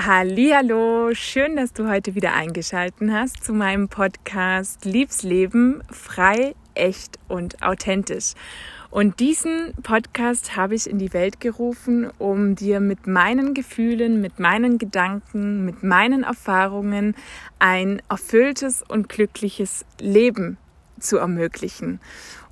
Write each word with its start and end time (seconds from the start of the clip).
Hallo, 0.00 1.12
schön, 1.12 1.56
dass 1.56 1.72
du 1.72 1.88
heute 1.88 2.14
wieder 2.14 2.32
eingeschalten 2.32 3.12
hast 3.12 3.42
zu 3.42 3.52
meinem 3.52 3.88
Podcast 3.88 4.84
Liebsleben 4.84 5.82
frei, 5.90 6.54
echt 6.74 7.18
und 7.26 7.64
authentisch. 7.64 8.34
Und 8.90 9.18
diesen 9.18 9.74
Podcast 9.82 10.54
habe 10.54 10.76
ich 10.76 10.88
in 10.88 10.98
die 10.98 11.12
Welt 11.12 11.40
gerufen, 11.40 12.12
um 12.18 12.54
dir 12.54 12.78
mit 12.78 13.08
meinen 13.08 13.54
Gefühlen, 13.54 14.20
mit 14.20 14.38
meinen 14.38 14.78
Gedanken, 14.78 15.64
mit 15.64 15.82
meinen 15.82 16.22
Erfahrungen 16.22 17.16
ein 17.58 18.00
erfülltes 18.08 18.84
und 18.86 19.08
glückliches 19.08 19.84
Leben 19.98 20.58
zu 21.00 21.16
ermöglichen. 21.16 21.98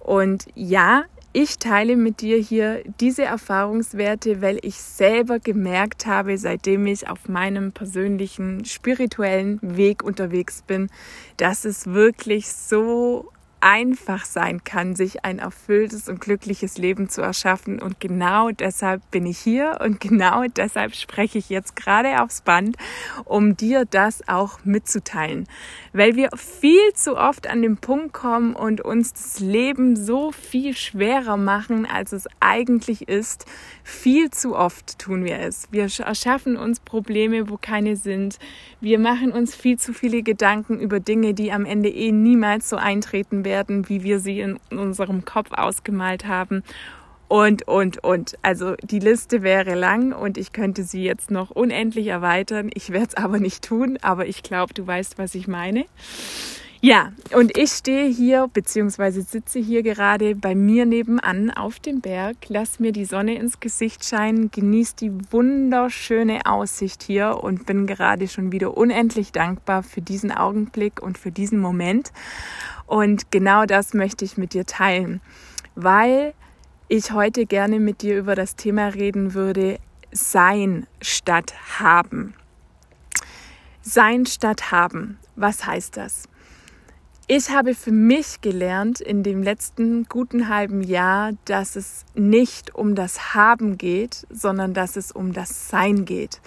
Und 0.01 0.47
ja, 0.57 1.05
ich 1.39 1.59
teile 1.59 1.97
mit 1.97 2.23
dir 2.23 2.39
hier 2.39 2.83
diese 2.99 3.25
Erfahrungswerte, 3.25 4.41
weil 4.41 4.59
ich 4.63 4.77
selber 4.77 5.39
gemerkt 5.39 6.07
habe, 6.07 6.39
seitdem 6.39 6.87
ich 6.87 7.11
auf 7.11 7.29
meinem 7.29 7.73
persönlichen 7.73 8.65
spirituellen 8.65 9.59
Weg 9.61 10.03
unterwegs 10.03 10.63
bin, 10.63 10.89
dass 11.37 11.67
es 11.67 11.89
wirklich 11.89 12.49
so 12.51 13.31
einfach 13.67 14.25
sein 14.25 14.63
kann, 14.63 14.95
sich 14.95 15.25
ein 15.25 15.41
erfülltes 15.41 16.09
und 16.09 16.21
glückliches 16.21 16.79
Leben 16.79 17.09
zu 17.09 17.21
erschaffen. 17.21 17.83
Und 17.83 17.99
genau 17.99 18.51
deshalb 18.51 19.03
bin 19.11 19.27
ich 19.27 19.39
hier 19.39 19.79
und 19.83 19.99
genau 19.99 20.45
deshalb 20.45 20.95
spreche 20.95 21.39
ich 21.39 21.49
jetzt 21.49 21.75
gerade 21.75 22.23
aufs 22.23 22.43
Band, 22.43 22.77
um 23.25 23.57
dir 23.57 23.85
das 23.85 24.29
auch 24.29 24.61
mitzuteilen. 24.65 25.49
Weil 25.93 26.15
wir 26.15 26.29
viel 26.37 26.93
zu 26.95 27.17
oft 27.17 27.49
an 27.49 27.61
den 27.61 27.77
Punkt 27.77 28.13
kommen 28.13 28.55
und 28.55 28.83
uns 28.83 29.13
das 29.15 29.41
Leben 29.41 29.97
so 29.97 30.31
viel 30.31 30.77
schwerer 30.77 31.37
machen, 31.37 31.87
als 31.87 32.13
es 32.13 32.29
eigentlich 32.39 33.09
ist. 33.09 33.47
Viel 33.83 34.31
zu 34.31 34.55
oft 34.55 35.01
tun 35.01 35.25
wir 35.25 35.41
es. 35.41 35.67
Wir 35.73 35.89
erschaffen 36.05 36.57
uns 36.57 36.79
Probleme, 36.79 37.51
wo 37.51 37.57
keine 37.57 37.97
sind. 37.97 38.39
Wir 38.81 39.01
machen 39.01 39.33
uns 39.33 39.57
viel 39.57 39.77
zu 39.77 39.93
viele 39.93 40.23
Gedanken 40.23 40.79
über 40.79 41.01
Dinge, 41.01 41.35
die 41.35 41.51
am 41.51 41.65
Ende 41.65 41.89
eh 41.89 42.13
niemals 42.13 42.69
so 42.69 42.77
eintreten 42.77 43.45
werden 43.45 43.56
werden, 43.57 43.89
wie 43.89 44.03
wir 44.03 44.21
sie 44.21 44.41
in 44.41 44.59
unserem 44.71 45.25
Kopf 45.25 45.51
ausgemalt 45.53 46.27
haben. 46.27 46.63
Und, 47.29 47.67
und, 47.67 48.05
und. 48.05 48.37
Also 48.43 48.75
die 48.83 48.99
Liste 48.99 49.43
wäre 49.43 49.75
lang 49.75 50.13
und 50.13 50.37
ich 50.37 50.53
könnte 50.53 50.85
sie 50.85 51.03
jetzt 51.03 51.31
noch 51.31 51.51
unendlich 51.51 52.07
erweitern. 52.07 52.71
Ich 52.75 52.91
werde 52.91 53.07
es 53.09 53.15
aber 53.15 53.39
nicht 53.41 53.65
tun, 53.65 53.99
aber 54.03 54.27
ich 54.27 54.43
glaube, 54.43 54.75
du 54.75 54.87
weißt, 54.87 55.17
was 55.19 55.35
ich 55.35 55.49
meine. 55.49 55.87
Ja, 56.87 57.11
und 57.35 57.59
ich 57.59 57.73
stehe 57.73 58.07
hier 58.07 58.47
beziehungsweise 58.47 59.23
sitze 59.23 59.59
hier 59.59 59.83
gerade 59.83 60.37
bei 60.37 60.55
mir 60.55 60.87
nebenan 60.87 61.51
auf 61.51 61.81
dem 61.81 62.01
Berg, 62.01 62.37
lass 62.47 62.79
mir 62.79 62.93
die 62.93 63.07
Sonne 63.07 63.35
ins 63.35 63.59
Gesicht 63.59 64.05
scheinen, 64.05 64.53
genieße 64.53 64.95
die 64.95 65.33
wunderschöne 65.33 66.47
Aussicht 66.47 67.03
hier 67.03 67.43
und 67.43 67.67
bin 67.67 67.89
gerade 67.89 68.29
schon 68.29 68.53
wieder 68.53 68.77
unendlich 68.77 69.33
dankbar 69.33 69.83
für 69.83 70.01
diesen 70.01 70.31
Augenblick 70.31 71.03
und 71.03 71.19
für 71.19 71.33
diesen 71.33 71.59
Moment. 71.59 72.13
Und 72.87 73.33
genau 73.33 73.67
das 73.67 73.93
möchte 73.93 74.25
ich 74.25 74.37
mit 74.37 74.55
dir 74.55 74.65
teilen, 74.65 75.21
weil 75.75 76.35
ich 76.87 77.11
heute 77.11 77.47
gerne 77.47 77.81
mit 77.81 78.03
dir 78.03 78.17
über 78.17 78.37
das 78.37 78.55
Thema 78.55 78.87
reden 78.87 79.35
würde, 79.35 79.81
sein 80.13 80.87
statt 81.03 81.53
haben. 81.81 82.35
Sein 83.83 84.25
statt 84.25 84.71
haben. 84.71 85.19
Was 85.35 85.67
heißt 85.67 85.97
das? 85.97 86.29
Ich 87.29 87.51
habe 87.51 87.75
für 87.75 87.91
mich 87.91 88.41
gelernt 88.41 89.01
in 89.01 89.25
dem 89.25 89.43
letzten 89.43 90.05
guten 90.05 90.49
halben 90.49 90.81
Jahr, 90.81 91.33
dass 91.45 91.75
es 91.75 92.05
nicht 92.15 92.73
um 92.73 92.95
das 92.95 93.35
Haben 93.35 93.79
geht, 93.79 94.29
sondern 94.31 94.75
dass 94.75 94.95
es 94.95 95.11
um 95.11 95.33
das 95.33 95.69
Sein 95.69 96.05
geht. 96.05 96.41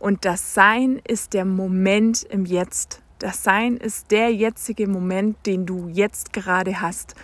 Und 0.00 0.24
das 0.24 0.52
Sein 0.52 1.00
ist 1.06 1.32
der 1.32 1.44
Moment 1.44 2.24
im 2.24 2.44
Jetzt. 2.44 3.02
Das 3.20 3.44
Sein 3.44 3.76
ist 3.76 4.10
der 4.10 4.34
jetzige 4.34 4.88
Moment, 4.88 5.36
den 5.46 5.64
du 5.64 5.86
jetzt 5.86 6.32
gerade 6.32 6.80
hast. 6.80 7.14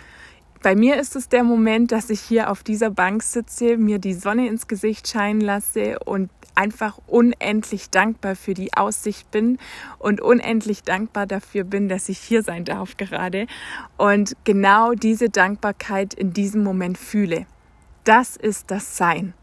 Bei 0.61 0.73
mir 0.73 0.97
ist 0.97 1.17
es 1.17 1.27
der 1.27 1.43
Moment, 1.43 1.91
dass 1.91 2.09
ich 2.09 2.21
hier 2.21 2.49
auf 2.49 2.63
dieser 2.63 2.89
Bank 2.89 3.21
sitze, 3.21 3.75
mir 3.75 3.99
die 3.99 4.13
Sonne 4.13 4.47
ins 4.47 4.69
Gesicht 4.69 5.09
scheinen 5.09 5.41
lasse 5.41 5.99
und 6.05 6.29
einfach 6.55 6.99
unendlich 7.07 7.89
dankbar 7.89 8.35
für 8.35 8.53
die 8.53 8.73
Aussicht 8.73 9.29
bin 9.31 9.57
und 9.99 10.21
unendlich 10.21 10.83
dankbar 10.83 11.25
dafür 11.25 11.63
bin, 11.63 11.89
dass 11.89 12.09
ich 12.09 12.19
hier 12.19 12.43
sein 12.43 12.65
darf 12.65 12.97
gerade 12.97 13.47
und 13.97 14.35
genau 14.43 14.93
diese 14.93 15.29
Dankbarkeit 15.29 16.13
in 16.13 16.33
diesem 16.33 16.63
Moment 16.63 16.97
fühle. 16.97 17.45
Das 18.03 18.35
ist 18.35 18.71
das 18.71 18.97
Sein. 18.97 19.33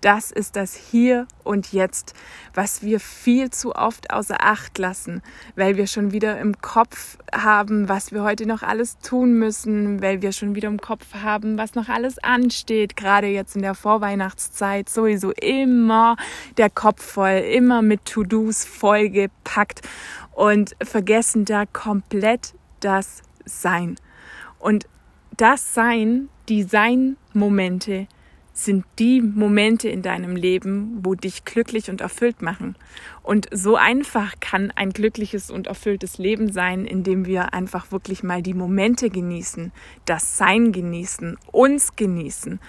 Das 0.00 0.30
ist 0.30 0.54
das 0.54 0.76
Hier 0.76 1.26
und 1.42 1.72
Jetzt, 1.72 2.14
was 2.54 2.82
wir 2.82 3.00
viel 3.00 3.50
zu 3.50 3.74
oft 3.74 4.12
außer 4.12 4.36
Acht 4.40 4.78
lassen, 4.78 5.22
weil 5.56 5.76
wir 5.76 5.88
schon 5.88 6.12
wieder 6.12 6.38
im 6.38 6.60
Kopf 6.60 7.18
haben, 7.32 7.88
was 7.88 8.12
wir 8.12 8.22
heute 8.22 8.46
noch 8.46 8.62
alles 8.62 8.98
tun 8.98 9.32
müssen, 9.32 10.00
weil 10.00 10.22
wir 10.22 10.30
schon 10.30 10.54
wieder 10.54 10.68
im 10.68 10.80
Kopf 10.80 11.14
haben, 11.14 11.58
was 11.58 11.74
noch 11.74 11.88
alles 11.88 12.18
ansteht, 12.20 12.96
gerade 12.96 13.26
jetzt 13.26 13.56
in 13.56 13.62
der 13.62 13.74
Vorweihnachtszeit, 13.74 14.88
sowieso 14.88 15.32
immer 15.32 16.16
der 16.58 16.70
Kopf 16.70 17.02
voll, 17.02 17.42
immer 17.52 17.82
mit 17.82 18.04
To-Dos 18.04 18.64
vollgepackt 18.64 19.80
und 20.30 20.76
vergessen 20.80 21.44
da 21.44 21.66
komplett 21.66 22.54
das 22.78 23.22
Sein. 23.44 23.96
Und 24.60 24.86
das 25.36 25.74
Sein, 25.74 26.28
die 26.48 26.62
Sein-Momente, 26.62 28.06
sind 28.64 28.84
die 28.98 29.20
Momente 29.20 29.88
in 29.88 30.02
deinem 30.02 30.34
Leben, 30.34 30.98
wo 31.02 31.14
dich 31.14 31.44
glücklich 31.44 31.90
und 31.90 32.00
erfüllt 32.00 32.42
machen. 32.42 32.76
Und 33.22 33.46
so 33.52 33.76
einfach 33.76 34.34
kann 34.40 34.72
ein 34.74 34.90
glückliches 34.90 35.50
und 35.50 35.66
erfülltes 35.66 36.18
Leben 36.18 36.52
sein, 36.52 36.84
indem 36.84 37.26
wir 37.26 37.54
einfach 37.54 37.92
wirklich 37.92 38.22
mal 38.22 38.42
die 38.42 38.54
Momente 38.54 39.10
genießen, 39.10 39.72
das 40.04 40.36
Sein 40.36 40.72
genießen, 40.72 41.36
uns 41.52 41.94
genießen, 41.94 42.60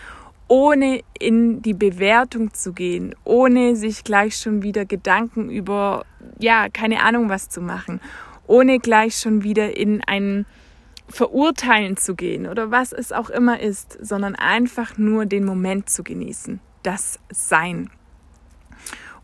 ohne 0.47 1.01
in 1.17 1.61
die 1.61 1.73
Bewertung 1.73 2.53
zu 2.53 2.73
gehen, 2.73 3.15
ohne 3.23 3.75
sich 3.75 4.03
gleich 4.03 4.37
schon 4.37 4.63
wieder 4.63 4.85
Gedanken 4.85 5.49
über, 5.49 6.05
ja, 6.39 6.69
keine 6.69 7.03
Ahnung 7.03 7.29
was 7.29 7.49
zu 7.49 7.61
machen, 7.61 7.99
ohne 8.47 8.79
gleich 8.79 9.17
schon 9.17 9.43
wieder 9.43 9.75
in 9.77 10.03
einen 10.03 10.45
verurteilen 11.09 11.97
zu 11.97 12.15
gehen 12.15 12.47
oder 12.47 12.71
was 12.71 12.93
es 12.93 13.11
auch 13.11 13.29
immer 13.29 13.59
ist, 13.59 13.97
sondern 14.01 14.35
einfach 14.35 14.97
nur 14.97 15.25
den 15.25 15.43
Moment 15.43 15.89
zu 15.89 16.03
genießen, 16.03 16.59
das 16.83 17.19
Sein. 17.31 17.89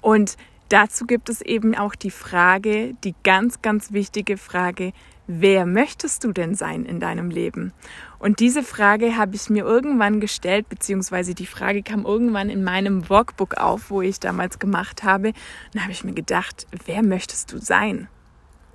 Und 0.01 0.37
dazu 0.69 1.05
gibt 1.05 1.29
es 1.29 1.41
eben 1.41 1.75
auch 1.75 1.95
die 1.95 2.11
Frage, 2.11 2.93
die 3.03 3.15
ganz, 3.23 3.61
ganz 3.61 3.93
wichtige 3.93 4.37
Frage, 4.37 4.93
wer 5.27 5.65
möchtest 5.65 6.23
du 6.23 6.31
denn 6.31 6.55
sein 6.55 6.85
in 6.85 6.99
deinem 6.99 7.29
Leben? 7.29 7.73
Und 8.19 8.39
diese 8.39 8.63
Frage 8.63 9.17
habe 9.17 9.35
ich 9.35 9.49
mir 9.49 9.63
irgendwann 9.63 10.19
gestellt, 10.19 10.69
beziehungsweise 10.69 11.33
die 11.33 11.45
Frage 11.45 11.83
kam 11.83 12.05
irgendwann 12.05 12.49
in 12.49 12.63
meinem 12.63 13.09
Workbook 13.09 13.57
auf, 13.57 13.89
wo 13.89 14.01
ich 14.01 14.19
damals 14.19 14.59
gemacht 14.59 15.03
habe. 15.03 15.29
Und 15.29 15.35
da 15.73 15.81
habe 15.81 15.91
ich 15.91 16.03
mir 16.03 16.13
gedacht, 16.13 16.67
wer 16.85 17.03
möchtest 17.03 17.51
du 17.51 17.59
sein? 17.59 18.07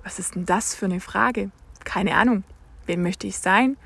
Was 0.03 0.19
ist 0.19 0.35
denn 0.35 0.45
das 0.45 0.75
für 0.75 0.85
eine 0.85 0.99
Frage? 0.99 1.51
Keine 1.83 2.15
Ahnung. 2.15 2.43
Wen 2.85 3.01
möchte 3.01 3.27
ich 3.27 3.37
sein? 3.37 3.77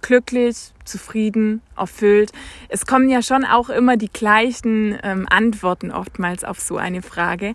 Glücklich, 0.00 0.72
zufrieden, 0.84 1.60
erfüllt. 1.76 2.32
Es 2.68 2.86
kommen 2.86 3.08
ja 3.08 3.20
schon 3.22 3.44
auch 3.44 3.68
immer 3.68 3.96
die 3.96 4.10
gleichen 4.10 4.98
ähm, 5.02 5.26
Antworten 5.28 5.90
oftmals 5.90 6.44
auf 6.44 6.60
so 6.60 6.76
eine 6.76 7.02
Frage. 7.02 7.54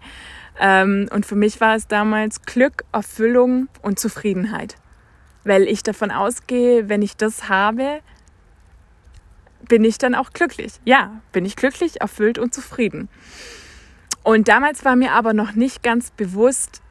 Ähm, 0.59 1.07
und 1.11 1.25
für 1.25 1.35
mich 1.35 1.61
war 1.61 1.75
es 1.75 1.87
damals 1.87 2.41
Glück, 2.43 2.83
Erfüllung 2.91 3.69
und 3.81 3.99
Zufriedenheit. 3.99 4.75
Weil 5.43 5.63
ich 5.63 5.83
davon 5.83 6.11
ausgehe, 6.11 6.89
wenn 6.89 7.01
ich 7.01 7.15
das 7.15 7.49
habe, 7.49 8.01
bin 9.67 9.83
ich 9.83 9.97
dann 9.97 10.15
auch 10.15 10.31
glücklich. 10.31 10.73
Ja, 10.85 11.21
bin 11.31 11.45
ich 11.45 11.55
glücklich, 11.55 12.01
erfüllt 12.01 12.37
und 12.37 12.53
zufrieden. 12.53 13.09
Und 14.23 14.47
damals 14.47 14.85
war 14.85 14.95
mir 14.95 15.13
aber 15.13 15.33
noch 15.33 15.53
nicht 15.53 15.83
ganz 15.83 16.11
bewusst, 16.11 16.81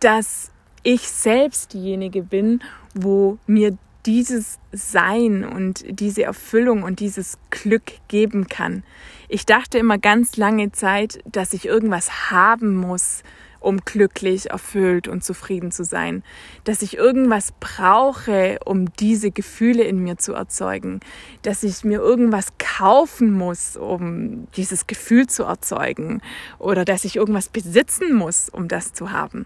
dass 0.00 0.52
ich 0.82 1.08
selbst 1.08 1.72
diejenige 1.74 2.22
bin, 2.22 2.62
wo 3.02 3.38
mir 3.46 3.76
dieses 4.06 4.58
Sein 4.72 5.44
und 5.44 5.84
diese 5.88 6.22
Erfüllung 6.22 6.82
und 6.82 7.00
dieses 7.00 7.38
Glück 7.50 7.92
geben 8.08 8.48
kann. 8.48 8.82
Ich 9.28 9.44
dachte 9.44 9.78
immer 9.78 9.98
ganz 9.98 10.36
lange 10.36 10.72
Zeit, 10.72 11.20
dass 11.30 11.52
ich 11.52 11.66
irgendwas 11.66 12.30
haben 12.30 12.74
muss, 12.74 13.22
um 13.60 13.80
glücklich, 13.80 14.50
erfüllt 14.50 15.08
und 15.08 15.24
zufrieden 15.24 15.72
zu 15.72 15.84
sein. 15.84 16.22
Dass 16.64 16.80
ich 16.82 16.96
irgendwas 16.96 17.52
brauche, 17.60 18.58
um 18.64 18.94
diese 18.94 19.30
Gefühle 19.30 19.82
in 19.82 20.02
mir 20.02 20.16
zu 20.16 20.32
erzeugen. 20.32 21.00
Dass 21.42 21.62
ich 21.62 21.84
mir 21.84 21.98
irgendwas 21.98 22.52
kaufen 22.58 23.32
muss, 23.32 23.76
um 23.76 24.46
dieses 24.56 24.86
Gefühl 24.86 25.26
zu 25.26 25.42
erzeugen. 25.42 26.22
Oder 26.58 26.84
dass 26.84 27.04
ich 27.04 27.16
irgendwas 27.16 27.48
besitzen 27.48 28.14
muss, 28.14 28.48
um 28.48 28.68
das 28.68 28.92
zu 28.92 29.10
haben. 29.10 29.44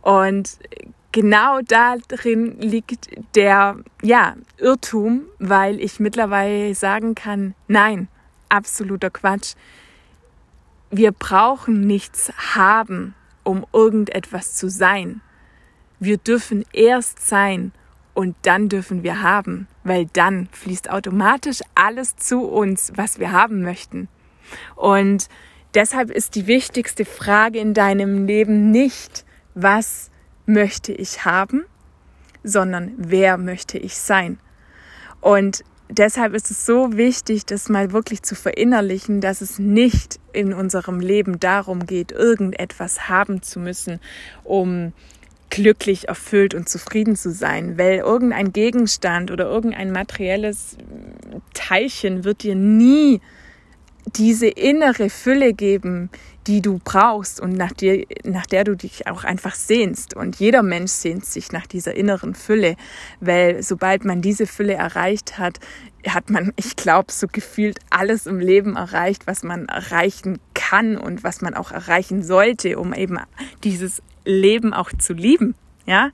Und 0.00 0.58
genau 1.14 1.60
da 1.60 1.96
drin 2.08 2.56
liegt 2.58 3.08
der, 3.36 3.76
ja, 4.02 4.34
Irrtum, 4.58 5.22
weil 5.38 5.80
ich 5.80 6.00
mittlerweile 6.00 6.74
sagen 6.74 7.14
kann, 7.14 7.54
nein, 7.68 8.08
absoluter 8.48 9.10
Quatsch. 9.10 9.54
wir 10.90 11.12
brauchen 11.12 11.80
nichts 11.80 12.32
haben, 12.54 13.14
um 13.44 13.64
irgendetwas 13.72 14.54
zu 14.54 14.68
sein. 14.68 15.20
Wir 16.00 16.18
dürfen 16.18 16.64
erst 16.72 17.26
sein 17.26 17.72
und 18.12 18.34
dann 18.42 18.68
dürfen 18.68 19.04
wir 19.04 19.22
haben, 19.22 19.68
weil 19.84 20.06
dann 20.12 20.48
fließt 20.50 20.90
automatisch 20.90 21.60
alles 21.76 22.16
zu 22.16 22.40
uns, 22.40 22.92
was 22.96 23.20
wir 23.20 23.30
haben 23.30 23.62
möchten. 23.62 24.08
Und 24.74 25.28
deshalb 25.74 26.10
ist 26.10 26.34
die 26.34 26.48
wichtigste 26.48 27.04
Frage 27.04 27.60
in 27.60 27.72
deinem 27.72 28.26
Leben 28.26 28.72
nicht, 28.72 29.24
was 29.54 30.10
möchte 30.46 30.92
ich 30.92 31.24
haben, 31.24 31.64
sondern 32.42 32.92
wer 32.96 33.38
möchte 33.38 33.78
ich 33.78 33.96
sein. 33.96 34.38
Und 35.20 35.64
deshalb 35.88 36.34
ist 36.34 36.50
es 36.50 36.66
so 36.66 36.96
wichtig, 36.96 37.46
das 37.46 37.68
mal 37.68 37.92
wirklich 37.92 38.22
zu 38.22 38.34
verinnerlichen, 38.34 39.20
dass 39.20 39.40
es 39.40 39.58
nicht 39.58 40.20
in 40.32 40.52
unserem 40.52 41.00
Leben 41.00 41.40
darum 41.40 41.86
geht, 41.86 42.12
irgendetwas 42.12 43.08
haben 43.08 43.42
zu 43.42 43.58
müssen, 43.58 44.00
um 44.42 44.92
glücklich, 45.50 46.08
erfüllt 46.08 46.54
und 46.54 46.68
zufrieden 46.68 47.16
zu 47.16 47.30
sein, 47.30 47.78
weil 47.78 47.98
irgendein 47.98 48.52
Gegenstand 48.52 49.30
oder 49.30 49.44
irgendein 49.44 49.92
materielles 49.92 50.76
Teilchen 51.52 52.24
wird 52.24 52.42
dir 52.42 52.56
nie 52.56 53.20
diese 54.16 54.48
innere 54.48 55.10
Fülle 55.10 55.54
geben, 55.54 56.10
die 56.46 56.60
du 56.60 56.80
brauchst 56.82 57.40
und 57.40 57.52
nach, 57.52 57.72
dir, 57.72 58.06
nach 58.24 58.46
der 58.46 58.64
du 58.64 58.76
dich 58.76 59.06
auch 59.06 59.24
einfach 59.24 59.54
sehnst. 59.54 60.14
Und 60.14 60.36
jeder 60.36 60.62
Mensch 60.62 60.92
sehnt 60.92 61.24
sich 61.24 61.52
nach 61.52 61.66
dieser 61.66 61.94
inneren 61.94 62.34
Fülle, 62.34 62.76
weil 63.20 63.62
sobald 63.62 64.04
man 64.04 64.20
diese 64.20 64.46
Fülle 64.46 64.74
erreicht 64.74 65.38
hat, 65.38 65.60
hat 66.06 66.28
man, 66.28 66.52
ich 66.56 66.76
glaube, 66.76 67.12
so 67.12 67.26
gefühlt 67.28 67.78
alles 67.90 68.26
im 68.26 68.38
Leben 68.38 68.76
erreicht, 68.76 69.26
was 69.26 69.42
man 69.42 69.66
erreichen 69.66 70.38
kann 70.52 70.98
und 70.98 71.24
was 71.24 71.40
man 71.40 71.54
auch 71.54 71.72
erreichen 71.72 72.22
sollte, 72.22 72.78
um 72.78 72.92
eben 72.92 73.18
dieses 73.62 74.02
Leben 74.24 74.74
auch 74.74 74.90
zu 74.92 75.14
lieben. 75.14 75.54
Ja. 75.86 76.10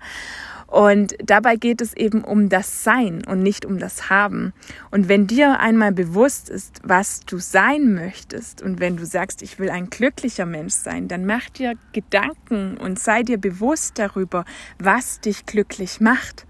Und 0.70 1.16
dabei 1.22 1.56
geht 1.56 1.80
es 1.80 1.94
eben 1.94 2.22
um 2.22 2.48
das 2.48 2.84
Sein 2.84 3.24
und 3.26 3.42
nicht 3.42 3.66
um 3.66 3.78
das 3.78 4.08
Haben. 4.08 4.52
Und 4.92 5.08
wenn 5.08 5.26
dir 5.26 5.58
einmal 5.58 5.90
bewusst 5.90 6.48
ist, 6.48 6.80
was 6.84 7.20
du 7.20 7.38
sein 7.38 7.92
möchtest 7.92 8.62
und 8.62 8.78
wenn 8.78 8.96
du 8.96 9.04
sagst, 9.04 9.42
ich 9.42 9.58
will 9.58 9.68
ein 9.68 9.90
glücklicher 9.90 10.46
Mensch 10.46 10.74
sein, 10.74 11.08
dann 11.08 11.26
mach 11.26 11.50
dir 11.50 11.74
Gedanken 11.92 12.76
und 12.76 13.00
sei 13.00 13.24
dir 13.24 13.38
bewusst 13.38 13.98
darüber, 13.98 14.44
was 14.78 15.20
dich 15.20 15.44
glücklich 15.44 16.00
macht. 16.00 16.46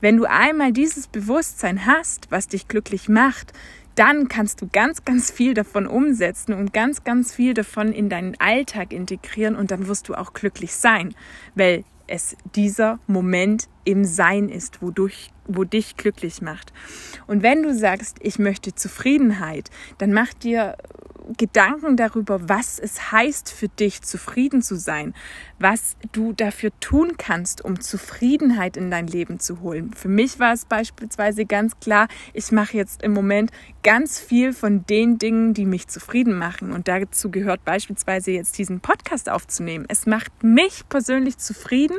Wenn 0.00 0.16
du 0.16 0.24
einmal 0.24 0.72
dieses 0.72 1.06
Bewusstsein 1.06 1.86
hast, 1.86 2.32
was 2.32 2.48
dich 2.48 2.66
glücklich 2.66 3.08
macht, 3.08 3.52
dann 3.94 4.26
kannst 4.26 4.60
du 4.62 4.66
ganz, 4.66 5.04
ganz 5.04 5.30
viel 5.30 5.54
davon 5.54 5.86
umsetzen 5.86 6.54
und 6.54 6.72
ganz, 6.72 7.04
ganz 7.04 7.32
viel 7.32 7.54
davon 7.54 7.92
in 7.92 8.08
deinen 8.08 8.34
Alltag 8.40 8.92
integrieren 8.92 9.54
und 9.54 9.70
dann 9.70 9.86
wirst 9.86 10.08
du 10.08 10.14
auch 10.16 10.32
glücklich 10.32 10.74
sein, 10.74 11.14
weil 11.54 11.84
es 12.06 12.36
dieser 12.54 12.98
Moment 13.06 13.68
im 13.84 14.04
Sein 14.04 14.48
ist, 14.48 14.82
wodurch, 14.82 15.30
wo 15.46 15.64
dich 15.64 15.96
glücklich 15.96 16.42
macht. 16.42 16.72
Und 17.26 17.42
wenn 17.42 17.62
du 17.62 17.74
sagst, 17.74 18.18
ich 18.20 18.38
möchte 18.38 18.74
Zufriedenheit, 18.74 19.70
dann 19.98 20.12
mach 20.12 20.32
dir 20.34 20.76
Gedanken 21.36 21.96
darüber, 21.96 22.48
was 22.48 22.78
es 22.78 23.12
heißt 23.12 23.50
für 23.52 23.68
dich, 23.68 24.02
zufrieden 24.02 24.62
zu 24.62 24.76
sein, 24.76 25.14
was 25.58 25.96
du 26.12 26.32
dafür 26.32 26.70
tun 26.80 27.12
kannst, 27.16 27.64
um 27.64 27.80
Zufriedenheit 27.80 28.76
in 28.76 28.90
dein 28.90 29.06
Leben 29.06 29.40
zu 29.40 29.60
holen. 29.60 29.92
Für 29.94 30.08
mich 30.08 30.38
war 30.38 30.52
es 30.52 30.64
beispielsweise 30.64 31.46
ganz 31.46 31.78
klar, 31.80 32.08
ich 32.32 32.52
mache 32.52 32.76
jetzt 32.76 33.02
im 33.02 33.12
Moment 33.12 33.50
ganz 33.82 34.18
viel 34.18 34.52
von 34.52 34.84
den 34.86 35.18
Dingen, 35.18 35.54
die 35.54 35.66
mich 35.66 35.88
zufrieden 35.88 36.36
machen. 36.36 36.72
Und 36.72 36.88
dazu 36.88 37.30
gehört 37.30 37.64
beispielsweise 37.64 38.32
jetzt 38.32 38.58
diesen 38.58 38.80
Podcast 38.80 39.30
aufzunehmen. 39.30 39.84
Es 39.88 40.06
macht 40.06 40.42
mich 40.42 40.88
persönlich 40.88 41.38
zufrieden 41.38 41.98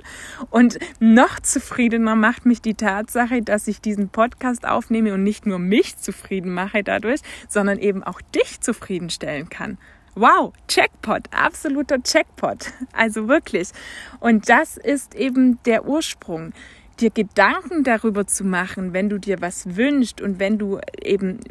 und 0.50 0.80
noch 1.00 1.40
zufriedener 1.40 2.16
macht 2.16 2.46
mich 2.46 2.62
die 2.62 2.74
Tatsache, 2.74 3.42
dass 3.42 3.68
ich 3.68 3.82
diesen 3.82 4.10
Podcast 4.10 4.68
aufnehme 4.68 5.14
und 5.14 5.24
nicht 5.24 5.46
nur 5.46 5.60
mich 5.60 5.98
zufrieden 5.98 6.54
mache 6.54 6.84
dadurch, 6.84 7.22
sondern 7.48 7.80
eben 7.80 8.04
auch 8.04 8.22
dich 8.22 8.60
zufriedenstellen 9.16 9.50
kann. 9.50 9.78
Wow, 10.16 10.54
Checkpot, 10.68 11.24
absoluter 11.32 12.02
Checkpot. 12.02 12.72
Also 12.94 13.28
wirklich. 13.28 13.70
Und 14.20 14.50
das 14.50 14.78
ist 14.78 15.16
eben 15.16 15.60
der 15.66 15.86
Ursprung 15.86 16.54
dir 17.02 17.10
Gedanken 17.10 17.84
darüber 17.84 18.26
zu 18.26 18.46
machen, 18.46 18.94
wenn 18.94 19.10
du 19.10 19.18
dir 19.18 19.42
was 19.42 19.76
wünschst 19.76 20.22
und 20.22 20.40
wenn 20.40 20.58
du 20.58 20.80
eben 21.02 21.42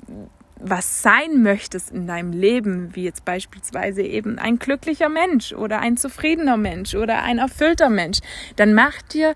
was 0.59 1.03
sein 1.03 1.43
möchtest 1.43 1.91
in 1.91 2.07
deinem 2.07 2.33
Leben, 2.33 2.97
wie 2.97 3.05
jetzt 3.05 3.27
beispielsweise 3.27 4.01
eben 4.01 4.39
ein 4.39 4.59
glücklicher 4.59 5.11
Mensch 5.11 5.53
oder 5.53 5.81
ein 5.81 5.99
zufriedener 5.99 6.57
Mensch 6.57 6.95
oder 6.95 7.23
ein 7.23 7.37
erfüllter 7.37 7.91
Mensch, 7.91 8.21
dann 8.57 8.73
mach 8.73 9.03
dir 9.03 9.35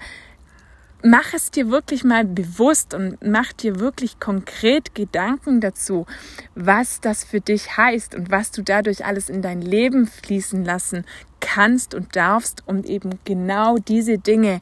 mach 1.02 1.32
es 1.32 1.50
dir 1.50 1.70
wirklich 1.70 2.04
mal 2.04 2.24
bewusst 2.24 2.94
und 2.94 3.18
mach 3.24 3.52
dir 3.52 3.80
wirklich 3.80 4.18
konkret 4.18 4.94
Gedanken 4.94 5.60
dazu, 5.60 6.06
was 6.54 7.00
das 7.00 7.24
für 7.24 7.40
dich 7.40 7.76
heißt 7.76 8.14
und 8.14 8.30
was 8.30 8.50
du 8.50 8.62
dadurch 8.62 9.04
alles 9.04 9.28
in 9.28 9.42
dein 9.42 9.62
Leben 9.62 10.06
fließen 10.06 10.64
lassen 10.64 11.04
kannst 11.40 11.94
und 11.94 12.16
darfst, 12.16 12.62
um 12.66 12.84
eben 12.84 13.18
genau 13.24 13.78
diese 13.78 14.18
Dinge 14.18 14.60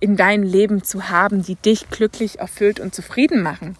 in 0.00 0.16
deinem 0.16 0.44
Leben 0.44 0.84
zu 0.84 1.08
haben, 1.08 1.42
die 1.42 1.56
dich 1.56 1.88
glücklich, 1.90 2.38
erfüllt 2.38 2.80
und 2.80 2.94
zufrieden 2.94 3.42
machen. 3.42 3.76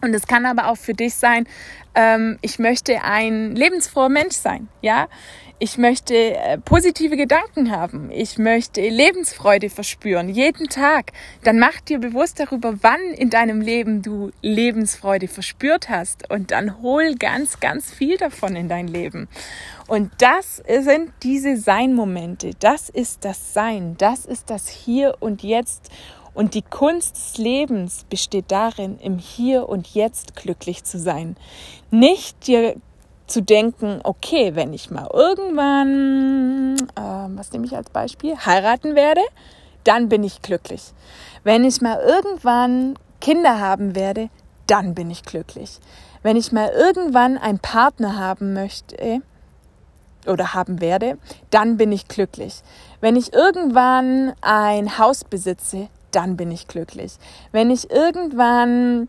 Und 0.00 0.14
es 0.14 0.26
kann 0.26 0.46
aber 0.46 0.68
auch 0.68 0.76
für 0.76 0.94
dich 0.94 1.14
sein, 1.14 1.48
ähm, 1.94 2.38
ich 2.40 2.58
möchte 2.58 3.02
ein 3.02 3.56
lebensfroher 3.56 4.08
Mensch 4.08 4.36
sein, 4.36 4.68
ja. 4.80 5.08
Ich 5.60 5.76
möchte 5.76 6.14
äh, 6.14 6.56
positive 6.56 7.16
Gedanken 7.16 7.72
haben. 7.72 8.12
Ich 8.12 8.38
möchte 8.38 8.80
Lebensfreude 8.80 9.70
verspüren, 9.70 10.28
jeden 10.28 10.68
Tag. 10.68 11.10
Dann 11.42 11.58
mach 11.58 11.80
dir 11.80 11.98
bewusst 11.98 12.38
darüber, 12.38 12.76
wann 12.82 13.00
in 13.16 13.28
deinem 13.28 13.60
Leben 13.60 14.00
du 14.02 14.30
Lebensfreude 14.40 15.26
verspürt 15.26 15.88
hast. 15.88 16.30
Und 16.30 16.52
dann 16.52 16.80
hol 16.80 17.16
ganz, 17.16 17.58
ganz 17.58 17.90
viel 17.90 18.16
davon 18.18 18.54
in 18.54 18.68
dein 18.68 18.86
Leben. 18.86 19.26
Und 19.88 20.12
das 20.18 20.62
sind 20.80 21.10
diese 21.24 21.56
Sein-Momente. 21.56 22.52
Das 22.60 22.88
ist 22.88 23.24
das 23.24 23.52
Sein. 23.52 23.96
Das 23.98 24.26
ist 24.26 24.50
das 24.50 24.68
Hier 24.68 25.16
und 25.18 25.42
Jetzt. 25.42 25.90
Und 26.34 26.54
die 26.54 26.62
Kunst 26.62 27.16
des 27.16 27.36
Lebens 27.36 28.06
besteht 28.08 28.52
darin, 28.52 28.96
im 29.00 29.18
Hier 29.18 29.68
und 29.68 29.88
Jetzt 29.92 30.36
glücklich 30.36 30.84
zu 30.84 31.00
sein. 31.00 31.36
Nicht 31.90 32.46
dir 32.46 32.76
zu 33.28 33.42
denken, 33.42 34.00
okay, 34.04 34.54
wenn 34.54 34.72
ich 34.72 34.90
mal 34.90 35.08
irgendwann, 35.12 36.76
äh, 36.96 37.36
was 37.36 37.52
nehme 37.52 37.66
ich 37.66 37.76
als 37.76 37.90
Beispiel, 37.90 38.36
heiraten 38.36 38.94
werde, 38.94 39.20
dann 39.84 40.08
bin 40.08 40.24
ich 40.24 40.42
glücklich. 40.42 40.92
Wenn 41.44 41.64
ich 41.64 41.80
mal 41.80 42.00
irgendwann 42.00 42.98
Kinder 43.20 43.60
haben 43.60 43.94
werde, 43.94 44.28
dann 44.66 44.94
bin 44.94 45.10
ich 45.10 45.22
glücklich. 45.22 45.78
Wenn 46.22 46.36
ich 46.36 46.52
mal 46.52 46.70
irgendwann 46.70 47.38
einen 47.38 47.58
Partner 47.58 48.16
haben 48.18 48.52
möchte 48.52 49.22
oder 50.26 50.54
haben 50.54 50.80
werde, 50.80 51.18
dann 51.50 51.76
bin 51.76 51.92
ich 51.92 52.08
glücklich. 52.08 52.62
Wenn 53.00 53.16
ich 53.16 53.32
irgendwann 53.32 54.34
ein 54.40 54.98
Haus 54.98 55.24
besitze, 55.24 55.88
dann 56.10 56.36
bin 56.36 56.50
ich 56.50 56.68
glücklich. 56.68 57.16
Wenn 57.52 57.70
ich 57.70 57.90
irgendwann 57.90 59.08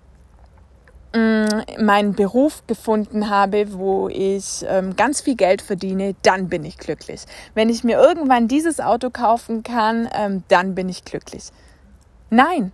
meinen 1.79 2.13
Beruf 2.13 2.65
gefunden 2.67 3.29
habe, 3.29 3.73
wo 3.73 4.09
ich 4.09 4.63
ähm, 4.67 4.95
ganz 4.95 5.21
viel 5.21 5.35
Geld 5.35 5.61
verdiene, 5.61 6.15
dann 6.21 6.49
bin 6.49 6.63
ich 6.63 6.77
glücklich. 6.77 7.25
Wenn 7.55 7.69
ich 7.69 7.83
mir 7.83 7.97
irgendwann 7.97 8.47
dieses 8.47 8.79
Auto 8.79 9.09
kaufen 9.09 9.63
kann, 9.63 10.07
ähm, 10.13 10.43
dann 10.49 10.75
bin 10.75 10.87
ich 10.87 11.05
glücklich. 11.05 11.45
Nein, 12.29 12.71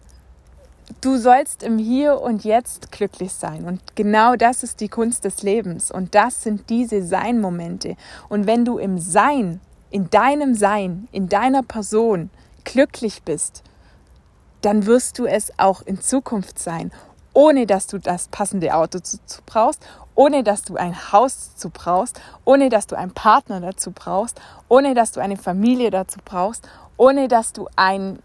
du 1.00 1.18
sollst 1.18 1.64
im 1.64 1.78
Hier 1.78 2.20
und 2.20 2.44
Jetzt 2.44 2.92
glücklich 2.92 3.32
sein. 3.32 3.64
Und 3.66 3.96
genau 3.96 4.36
das 4.36 4.64
ist 4.64 4.82
die 4.82 4.90
Kunst 4.90 5.24
des 5.24 5.42
Lebens. 5.42 5.90
Und 5.90 6.14
das 6.14 6.44
sind 6.44 6.70
diese 6.70 7.04
Sein-Momente. 7.04 7.96
Und 8.28 8.48
wenn 8.48 8.66
du 8.66 8.78
im 8.78 8.98
Sein, 8.98 9.62
in 9.92 10.10
deinem 10.10 10.56
Sein, 10.56 11.08
in 11.14 11.30
deiner 11.30 11.64
Person 11.64 12.30
glücklich 12.66 13.24
bist, 13.24 13.64
dann 14.62 14.86
wirst 14.88 15.20
du 15.20 15.26
es 15.26 15.58
auch 15.58 15.84
in 15.84 16.02
Zukunft 16.02 16.60
sein 16.60 16.92
ohne 17.36 17.68
dass 17.68 17.86
du 17.86 18.00
das 18.00 18.30
passende 18.30 18.74
Auto 18.74 18.98
dazu 18.98 19.42
brauchst, 19.46 19.86
ohne 20.16 20.44
dass 20.44 20.64
du 20.64 20.78
ein 20.78 21.12
Haus 21.12 21.52
dazu 21.54 21.70
brauchst, 21.70 22.20
ohne 22.46 22.70
dass 22.70 22.88
du 22.88 22.96
einen 22.96 23.12
Partner 23.12 23.60
dazu 23.60 23.92
brauchst, 23.92 24.42
ohne 24.70 24.96
dass 24.96 25.12
du 25.12 25.20
eine 25.20 25.38
Familie 25.38 25.92
dazu 25.92 26.20
brauchst, 26.24 26.68
ohne 26.98 27.28
dass 27.28 27.52
du 27.52 27.68
ein, 27.76 28.20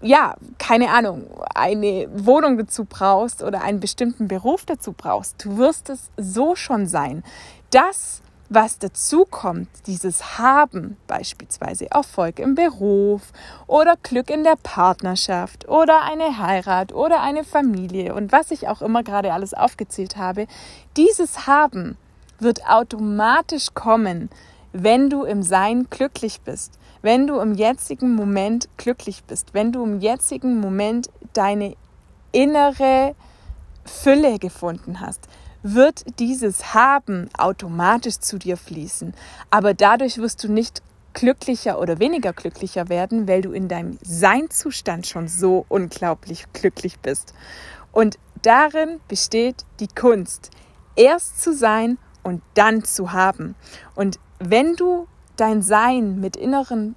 ja, 0.00 0.36
keine 0.58 0.90
Ahnung, 0.90 1.26
eine 1.54 2.08
Wohnung 2.14 2.56
dazu 2.56 2.84
brauchst 2.84 3.42
oder 3.42 3.62
einen 3.62 3.80
bestimmten 3.80 4.28
Beruf 4.28 4.64
dazu 4.64 4.92
brauchst. 4.92 5.44
Du 5.44 5.58
wirst 5.58 5.90
es 5.90 6.10
so 6.16 6.54
schon 6.54 6.86
sein. 6.86 7.24
Das 7.70 8.22
was 8.48 8.78
dazu 8.78 9.24
kommt, 9.24 9.68
dieses 9.86 10.38
Haben, 10.38 10.96
beispielsweise 11.06 11.90
Erfolg 11.90 12.38
im 12.38 12.54
Beruf 12.54 13.32
oder 13.66 13.96
Glück 14.02 14.30
in 14.30 14.44
der 14.44 14.56
Partnerschaft 14.62 15.68
oder 15.68 16.02
eine 16.02 16.38
Heirat 16.38 16.92
oder 16.92 17.22
eine 17.22 17.44
Familie 17.44 18.14
und 18.14 18.32
was 18.32 18.50
ich 18.50 18.68
auch 18.68 18.82
immer 18.82 19.02
gerade 19.02 19.32
alles 19.32 19.54
aufgezählt 19.54 20.16
habe, 20.16 20.46
dieses 20.96 21.46
Haben 21.46 21.96
wird 22.38 22.66
automatisch 22.68 23.68
kommen, 23.74 24.30
wenn 24.72 25.10
du 25.10 25.24
im 25.24 25.42
Sein 25.42 25.88
glücklich 25.90 26.40
bist, 26.42 26.78
wenn 27.02 27.26
du 27.26 27.40
im 27.40 27.54
jetzigen 27.54 28.14
Moment 28.14 28.68
glücklich 28.76 29.24
bist, 29.24 29.54
wenn 29.54 29.72
du 29.72 29.82
im 29.84 30.00
jetzigen 30.00 30.60
Moment 30.60 31.08
deine 31.32 31.74
innere 32.32 33.14
Fülle 33.84 34.38
gefunden 34.38 35.00
hast, 35.00 35.28
wird 35.74 36.18
dieses 36.20 36.74
Haben 36.74 37.28
automatisch 37.36 38.20
zu 38.20 38.38
dir 38.38 38.56
fließen. 38.56 39.14
Aber 39.50 39.74
dadurch 39.74 40.18
wirst 40.18 40.44
du 40.44 40.52
nicht 40.52 40.82
glücklicher 41.12 41.80
oder 41.80 41.98
weniger 41.98 42.32
glücklicher 42.32 42.88
werden, 42.88 43.26
weil 43.26 43.40
du 43.42 43.52
in 43.52 43.68
deinem 43.68 43.98
Seinzustand 44.02 45.06
schon 45.06 45.28
so 45.28 45.64
unglaublich 45.68 46.44
glücklich 46.52 47.00
bist. 47.00 47.34
Und 47.90 48.18
darin 48.42 49.00
besteht 49.08 49.64
die 49.80 49.88
Kunst, 49.88 50.50
erst 50.94 51.42
zu 51.42 51.54
sein 51.54 51.98
und 52.22 52.42
dann 52.54 52.84
zu 52.84 53.12
haben. 53.12 53.56
Und 53.94 54.20
wenn 54.38 54.76
du 54.76 55.08
dein 55.36 55.62
Sein 55.62 56.20
mit 56.20 56.36
inneren 56.36 56.94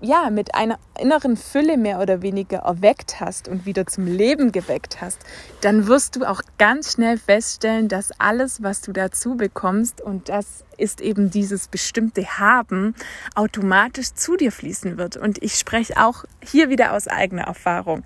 ja, 0.00 0.28
mit 0.30 0.54
einer 0.54 0.78
inneren 0.98 1.36
Fülle 1.36 1.76
mehr 1.76 2.00
oder 2.00 2.20
weniger 2.20 2.58
erweckt 2.58 3.20
hast 3.20 3.48
und 3.48 3.64
wieder 3.64 3.86
zum 3.86 4.06
Leben 4.06 4.52
geweckt 4.52 5.00
hast, 5.00 5.20
dann 5.62 5.86
wirst 5.86 6.16
du 6.16 6.24
auch 6.24 6.42
ganz 6.58 6.92
schnell 6.92 7.16
feststellen, 7.18 7.88
dass 7.88 8.12
alles, 8.20 8.62
was 8.62 8.82
du 8.82 8.92
dazu 8.92 9.36
bekommst, 9.36 10.00
und 10.00 10.28
das 10.28 10.64
ist 10.76 11.00
eben 11.00 11.30
dieses 11.30 11.68
bestimmte 11.68 12.38
Haben, 12.38 12.94
automatisch 13.34 14.12
zu 14.12 14.36
dir 14.36 14.52
fließen 14.52 14.98
wird. 14.98 15.16
Und 15.16 15.42
ich 15.42 15.54
spreche 15.54 15.94
auch 15.96 16.24
hier 16.42 16.68
wieder 16.68 16.92
aus 16.92 17.08
eigener 17.08 17.44
Erfahrung 17.44 18.02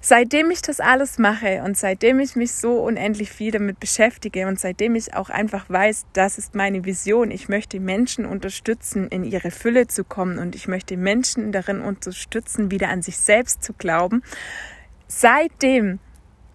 seitdem 0.00 0.50
ich 0.50 0.62
das 0.62 0.80
alles 0.80 1.18
mache 1.18 1.62
und 1.64 1.76
seitdem 1.76 2.20
ich 2.20 2.36
mich 2.36 2.52
so 2.52 2.80
unendlich 2.80 3.30
viel 3.30 3.50
damit 3.50 3.80
beschäftige 3.80 4.46
und 4.46 4.60
seitdem 4.60 4.94
ich 4.94 5.14
auch 5.14 5.30
einfach 5.30 5.68
weiß, 5.68 6.06
das 6.12 6.38
ist 6.38 6.54
meine 6.54 6.84
Vision, 6.84 7.30
ich 7.30 7.48
möchte 7.48 7.80
Menschen 7.80 8.24
unterstützen, 8.24 9.08
in 9.08 9.24
ihre 9.24 9.50
Fülle 9.50 9.88
zu 9.88 10.04
kommen 10.04 10.38
und 10.38 10.54
ich 10.54 10.68
möchte 10.68 10.96
Menschen 10.96 11.52
darin 11.52 11.80
unterstützen, 11.80 12.70
wieder 12.70 12.88
an 12.88 13.02
sich 13.02 13.18
selbst 13.18 13.62
zu 13.62 13.72
glauben, 13.72 14.22
seitdem 15.08 15.98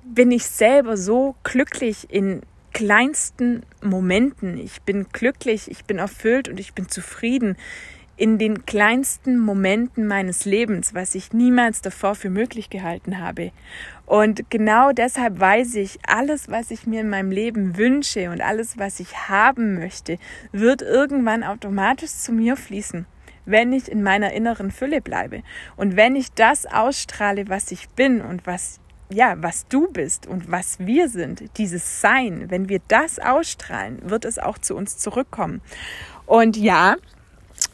bin 0.06 0.32
ich 0.32 0.46
selber 0.46 0.98
so 0.98 1.36
glücklich 1.44 2.08
in 2.10 2.42
kleinsten 2.74 3.64
Momenten. 3.82 4.58
Ich 4.58 4.82
bin 4.82 5.06
glücklich, 5.14 5.70
ich 5.70 5.86
bin 5.86 6.00
erfüllt 6.00 6.50
und 6.50 6.60
ich 6.60 6.74
bin 6.74 6.90
zufrieden 6.90 7.56
in 8.16 8.38
den 8.38 8.66
kleinsten 8.66 9.40
Momenten 9.40 10.08
meines 10.08 10.46
Lebens, 10.46 10.94
was 10.94 11.16
ich 11.16 11.34
niemals 11.34 11.82
davor 11.82 12.16
für 12.16 12.30
möglich 12.30 12.70
gehalten 12.70 13.20
habe. 13.20 13.52
Und 14.06 14.50
genau 14.50 14.92
deshalb 14.92 15.40
weiß 15.40 15.76
ich, 15.76 16.00
alles, 16.08 16.50
was 16.50 16.70
ich 16.70 16.86
mir 16.86 17.02
in 17.02 17.10
meinem 17.10 17.32
Leben 17.32 17.78
wünsche 17.78 18.30
und 18.30 18.42
alles, 18.42 18.78
was 18.78 19.00
ich 19.00 19.30
haben 19.30 19.76
möchte, 19.76 20.20
wird 20.52 20.82
irgendwann 20.82 21.44
automatisch 21.44 22.12
zu 22.12 22.32
mir 22.32 22.56
fließen, 22.56 23.06
wenn 23.46 23.74
ich 23.74 23.92
in 23.92 24.04
meiner 24.04 24.34
inneren 24.34 24.70
Fülle 24.70 25.02
bleibe. 25.02 25.42
Und 25.76 25.96
wenn 25.96 26.16
ich 26.16 26.32
das 26.34 26.66
ausstrahle, 26.66 27.50
was 27.50 27.72
ich 27.72 27.90
bin 27.90 28.22
und 28.22 28.46
was 28.46 28.80
ja, 29.10 29.36
was 29.38 29.68
du 29.68 29.92
bist 29.92 30.26
und 30.26 30.50
was 30.50 30.80
wir 30.80 31.08
sind, 31.08 31.44
dieses 31.58 32.02
Sein, 32.02 32.50
wenn 32.50 32.68
wir 32.68 32.80
das 32.88 33.20
ausstrahlen, 33.20 34.10
wird 34.10 34.26
es 34.26 34.40
auch 34.40 34.58
zu 34.58 34.76
uns 34.76 34.98
zurückkommen. 34.98 35.62
Und 36.26 36.58
ja, 36.58 36.96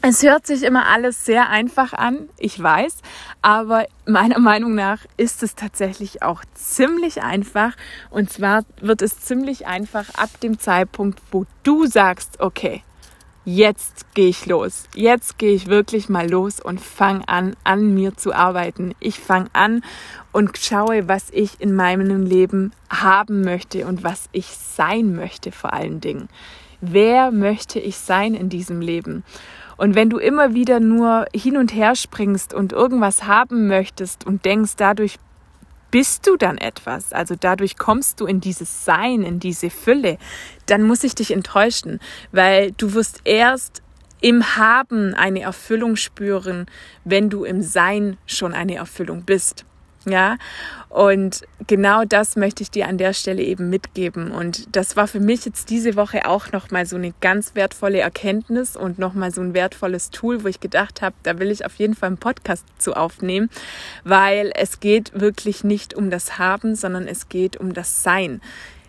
es 0.02 0.22
hört 0.22 0.46
sich 0.46 0.62
immer 0.62 0.86
alles 0.86 1.26
sehr 1.26 1.50
einfach 1.50 1.92
an, 1.92 2.30
ich 2.38 2.60
weiß, 2.60 2.98
aber 3.42 3.86
meiner 4.06 4.38
Meinung 4.38 4.74
nach 4.74 5.04
ist 5.16 5.42
es 5.42 5.54
tatsächlich 5.54 6.22
auch 6.22 6.42
ziemlich 6.54 7.22
einfach. 7.22 7.76
Und 8.08 8.30
zwar 8.30 8.64
wird 8.80 9.02
es 9.02 9.20
ziemlich 9.20 9.66
einfach 9.66 10.14
ab 10.14 10.30
dem 10.42 10.58
Zeitpunkt, 10.58 11.20
wo 11.30 11.44
du 11.64 11.86
sagst, 11.86 12.40
okay, 12.40 12.82
jetzt 13.44 14.14
gehe 14.14 14.28
ich 14.28 14.46
los. 14.46 14.84
Jetzt 14.94 15.38
gehe 15.38 15.52
ich 15.52 15.66
wirklich 15.66 16.08
mal 16.08 16.30
los 16.30 16.60
und 16.60 16.80
fange 16.80 17.28
an, 17.28 17.54
an 17.64 17.94
mir 17.94 18.16
zu 18.16 18.32
arbeiten. 18.32 18.94
Ich 19.00 19.18
fange 19.18 19.50
an 19.52 19.82
und 20.32 20.56
schaue, 20.56 21.08
was 21.08 21.28
ich 21.30 21.60
in 21.60 21.74
meinem 21.74 22.24
Leben 22.24 22.72
haben 22.88 23.42
möchte 23.42 23.86
und 23.86 24.02
was 24.02 24.28
ich 24.32 24.46
sein 24.46 25.14
möchte 25.14 25.52
vor 25.52 25.74
allen 25.74 26.00
Dingen. 26.00 26.28
Wer 26.80 27.30
möchte 27.30 27.78
ich 27.78 27.98
sein 27.98 28.32
in 28.32 28.48
diesem 28.48 28.80
Leben? 28.80 29.24
Und 29.80 29.94
wenn 29.94 30.10
du 30.10 30.18
immer 30.18 30.52
wieder 30.52 30.78
nur 30.78 31.24
hin 31.34 31.56
und 31.56 31.74
her 31.74 31.96
springst 31.96 32.52
und 32.52 32.74
irgendwas 32.74 33.24
haben 33.24 33.66
möchtest 33.66 34.26
und 34.26 34.44
denkst, 34.44 34.72
dadurch 34.76 35.18
bist 35.90 36.26
du 36.26 36.36
dann 36.36 36.58
etwas, 36.58 37.14
also 37.14 37.34
dadurch 37.34 37.78
kommst 37.78 38.20
du 38.20 38.26
in 38.26 38.42
dieses 38.42 38.84
Sein, 38.84 39.22
in 39.22 39.40
diese 39.40 39.70
Fülle, 39.70 40.18
dann 40.66 40.82
muss 40.82 41.02
ich 41.02 41.14
dich 41.14 41.30
enttäuschen, 41.30 41.98
weil 42.30 42.72
du 42.72 42.92
wirst 42.92 43.22
erst 43.24 43.80
im 44.20 44.54
Haben 44.58 45.14
eine 45.14 45.40
Erfüllung 45.40 45.96
spüren, 45.96 46.66
wenn 47.06 47.30
du 47.30 47.44
im 47.44 47.62
Sein 47.62 48.18
schon 48.26 48.52
eine 48.52 48.74
Erfüllung 48.74 49.22
bist. 49.22 49.64
Ja, 50.06 50.38
und 50.88 51.42
genau 51.66 52.04
das 52.04 52.34
möchte 52.34 52.62
ich 52.62 52.70
dir 52.70 52.88
an 52.88 52.96
der 52.96 53.12
Stelle 53.12 53.42
eben 53.42 53.68
mitgeben. 53.68 54.30
Und 54.30 54.74
das 54.74 54.96
war 54.96 55.06
für 55.06 55.20
mich 55.20 55.44
jetzt 55.44 55.68
diese 55.68 55.94
Woche 55.94 56.26
auch 56.26 56.52
nochmal 56.52 56.86
so 56.86 56.96
eine 56.96 57.12
ganz 57.20 57.54
wertvolle 57.54 58.00
Erkenntnis 58.00 58.76
und 58.76 58.98
nochmal 58.98 59.30
so 59.30 59.42
ein 59.42 59.52
wertvolles 59.52 60.08
Tool, 60.08 60.42
wo 60.42 60.48
ich 60.48 60.58
gedacht 60.58 61.02
habe, 61.02 61.14
da 61.22 61.38
will 61.38 61.50
ich 61.50 61.66
auf 61.66 61.74
jeden 61.74 61.94
Fall 61.94 62.06
einen 62.06 62.16
Podcast 62.16 62.64
zu 62.78 62.94
aufnehmen, 62.94 63.50
weil 64.02 64.52
es 64.54 64.80
geht 64.80 65.12
wirklich 65.20 65.64
nicht 65.64 65.92
um 65.92 66.08
das 66.08 66.38
Haben, 66.38 66.74
sondern 66.76 67.06
es 67.06 67.28
geht 67.28 67.58
um 67.58 67.74
das 67.74 68.02
Sein. 68.02 68.40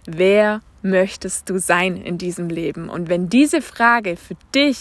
Wer 0.07 0.61
möchtest 0.81 1.49
du 1.49 1.59
sein 1.59 1.97
in 1.97 2.17
diesem 2.17 2.49
Leben? 2.49 2.89
Und 2.89 3.09
wenn 3.09 3.27
diese 3.27 3.61
Frage 3.61 4.15
für 4.15 4.35
dich 4.55 4.79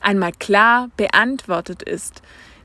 einmal 0.00 0.32
klar 0.32 0.90
beantwortet 0.98 1.82
ist, 1.82 2.20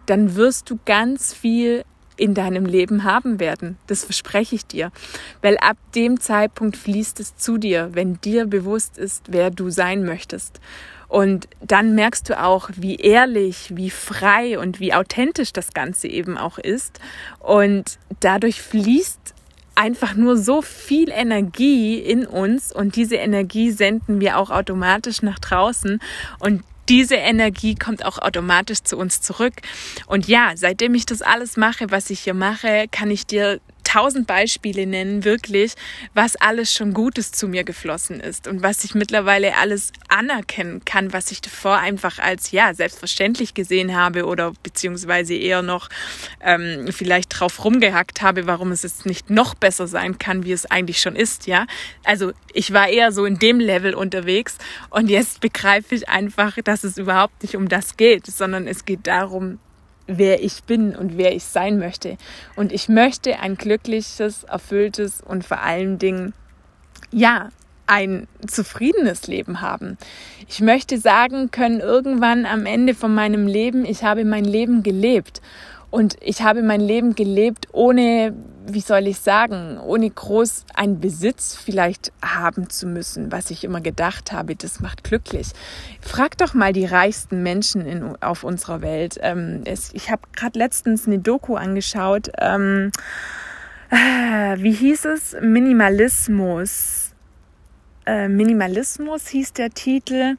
dann 0.05 0.36
wirst 0.36 0.69
du 0.69 0.77
ganz 0.86 1.34
viel 1.34 1.84
in 2.17 2.34
deinem 2.34 2.65
Leben 2.65 3.03
haben 3.03 3.39
werden. 3.39 3.77
Das 3.88 4.03
verspreche 4.03 4.55
ich 4.55 4.65
dir. 4.65 4.91
Weil 5.41 5.57
ab 5.57 5.77
dem 5.95 6.19
Zeitpunkt 6.19 6.77
fließt 6.77 7.19
es 7.19 7.36
zu 7.36 7.57
dir, 7.57 7.89
wenn 7.93 8.19
dir 8.22 8.45
bewusst 8.45 8.98
ist, 8.98 9.25
wer 9.29 9.51
du 9.51 9.69
sein 9.69 10.03
möchtest. 10.05 10.60
Und 11.07 11.48
dann 11.62 11.95
merkst 11.95 12.29
du 12.29 12.41
auch, 12.41 12.69
wie 12.75 12.95
ehrlich, 12.95 13.72
wie 13.75 13.89
frei 13.89 14.57
und 14.60 14.79
wie 14.79 14.93
authentisch 14.93 15.53
das 15.53 15.74
Ganze 15.74 16.07
eben 16.07 16.38
auch 16.38 16.57
ist. 16.57 17.00
Und 17.39 18.00
dadurch 18.19 18.62
fließt 18.62 19.36
einfach 19.75 20.15
nur 20.15 20.38
so 20.38 20.62
viel 20.62 21.10
Energie 21.12 22.00
in 22.00 22.25
uns 22.25 22.72
und 22.72 22.95
diese 22.95 23.15
Energie 23.15 23.72
senden 23.72 24.22
wir 24.22 24.38
auch 24.38 24.50
automatisch 24.50 25.22
nach 25.22 25.38
draußen 25.38 26.00
und 26.39 26.63
diese 26.89 27.15
Energie 27.15 27.75
kommt 27.75 28.06
auch 28.06 28.20
automatisch 28.20 28.84
zu 28.84 28.98
uns 28.98 29.22
zurück. 29.22 29.54
Und 30.08 30.27
ja, 30.27 30.54
seitdem 30.56 30.96
ich 30.96 31.06
das 31.06 31.22
alles 31.22 31.58
mache, 31.58 31.92
was 31.92 32.10
ich 32.10 32.22
hier 32.22 32.34
mache, 32.34 32.86
kann 32.92 33.12
ich 33.12 33.25
dir 33.25 33.60
tausend 33.96 34.28
Beispiele 34.28 34.86
nennen, 34.86 35.24
wirklich, 35.24 35.74
was 36.14 36.36
alles 36.36 36.74
schon 36.74 36.94
Gutes 36.94 37.32
zu 37.32 37.48
mir 37.48 37.64
geflossen 37.64 38.20
ist 38.20 38.46
und 38.46 38.62
was 38.62 38.84
ich 38.84 38.94
mittlerweile 38.94 39.56
alles 39.56 39.94
anerkennen 40.10 40.84
kann, 40.84 41.14
was 41.14 41.32
ich 41.32 41.40
davor 41.40 41.78
einfach 41.78 42.20
als 42.20 42.52
ja 42.52 42.74
selbstverständlich 42.74 43.54
gesehen 43.54 43.96
habe 43.96 44.25
oder 44.25 44.52
beziehungsweise 44.64 45.34
eher 45.34 45.62
noch 45.62 45.88
ähm, 46.42 46.88
vielleicht 46.92 47.40
drauf 47.40 47.64
rumgehackt 47.64 48.22
habe, 48.22 48.48
warum 48.48 48.74
es 48.74 48.84
jetzt 48.84 49.06
nicht 49.06 49.30
noch 49.30 49.56
besser 49.56 49.88
sein 49.88 50.18
kann, 50.18 50.44
wie 50.44 50.52
es 50.52 50.70
eigentlich 50.70 51.00
schon 51.00 51.16
ist, 51.16 51.48
ja. 51.48 51.66
Also 52.04 52.34
ich 52.54 52.74
war 52.74 52.90
eher 52.90 53.14
so 53.14 53.24
in 53.24 53.40
dem 53.40 53.62
Level 53.62 53.94
unterwegs 53.94 54.58
und 54.90 55.10
jetzt 55.10 55.40
begreife 55.40 55.96
ich 55.96 56.10
einfach, 56.10 56.58
dass 56.66 56.84
es 56.84 56.98
überhaupt 56.98 57.44
nicht 57.44 57.56
um 57.56 57.70
das 57.70 57.96
geht, 57.96 58.25
sondern 58.25 58.68
es 58.68 58.84
geht 58.84 59.08
darum, 59.08 59.60
wer 60.08 60.44
ich 60.44 60.64
bin 60.64 60.96
und 60.96 61.18
wer 61.18 61.36
ich 61.36 61.44
sein 61.44 61.80
möchte. 61.80 62.18
Und 62.56 62.72
ich 62.72 62.90
möchte 62.90 63.40
ein 63.40 63.56
glückliches, 63.56 64.44
erfülltes 64.44 65.22
und 65.22 65.46
vor 65.46 65.62
allen 65.62 65.98
Dingen, 66.00 66.34
ja, 67.12 67.50
ein 67.88 68.28
zufriedenes 68.48 69.28
Leben 69.28 69.62
haben. 69.62 69.98
Ich 70.48 70.60
möchte 70.60 70.98
sagen 70.98 71.52
können, 71.52 71.80
irgendwann 71.80 72.46
am 72.46 72.66
Ende 72.66 72.96
von 72.96 73.14
meinem 73.14 73.48
Leben, 73.48 73.86
ich 73.86 74.04
habe 74.04 74.26
mein 74.26 74.46
Leben 74.46 74.84
gelebt. 74.84 75.42
Und 75.92 76.18
ich 76.22 76.42
habe 76.42 76.62
mein 76.62 76.82
Leben 76.82 77.16
gelebt, 77.16 77.68
ohne, 77.72 78.34
wie 78.67 78.81
soll 78.81 79.07
ich 79.07 79.19
sagen, 79.19 79.79
ohne 79.79 80.10
groß 80.10 80.65
einen 80.74 81.00
Besitz 81.00 81.55
vielleicht 81.55 82.12
haben 82.24 82.69
zu 82.69 82.88
müssen, 82.88 83.31
was 83.31 83.51
ich 83.51 83.63
immer 83.63 83.81
gedacht 83.81 84.31
habe, 84.31 84.55
das 84.55 84.79
macht 84.79 85.03
glücklich. 85.03 85.48
Frag 86.01 86.38
doch 86.38 86.53
mal 86.53 86.74
die 86.74 86.86
reichsten 86.86 87.43
Menschen 87.43 87.86
in, 87.86 88.22
auf 88.22 88.43
unserer 88.43 88.81
Welt. 88.81 89.17
Ähm, 89.22 89.62
es, 89.65 89.93
ich 89.93 90.10
habe 90.10 90.24
gerade 90.36 90.57
letztens 90.57 91.07
eine 91.07 91.19
Doku 91.19 91.55
angeschaut. 91.55 92.31
Ähm, 92.39 92.91
äh, 93.89 94.57
wie 94.57 94.74
hieß 94.74 95.05
es? 95.05 95.36
Minimalismus. 95.41 97.12
Äh, 98.05 98.27
Minimalismus 98.27 99.27
hieß 99.27 99.53
der 99.53 99.69
Titel, 99.72 100.38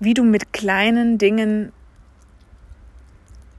wie 0.00 0.14
du 0.14 0.24
mit 0.24 0.52
kleinen 0.52 1.18
Dingen 1.18 1.72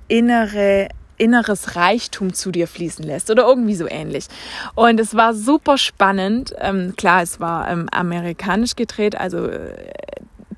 innere 0.07 0.89
inneres 1.17 1.75
Reichtum 1.75 2.33
zu 2.33 2.51
dir 2.51 2.67
fließen 2.67 3.05
lässt 3.05 3.29
oder 3.29 3.43
irgendwie 3.47 3.75
so 3.75 3.87
ähnlich. 3.87 4.27
Und 4.75 4.99
es 4.99 5.15
war 5.15 5.33
super 5.33 5.77
spannend. 5.77 6.53
Ähm, 6.59 6.93
klar, 6.95 7.21
es 7.21 7.39
war 7.39 7.69
ähm, 7.69 7.87
amerikanisch 7.91 8.75
gedreht, 8.75 9.15
also 9.15 9.47
äh, 9.47 9.93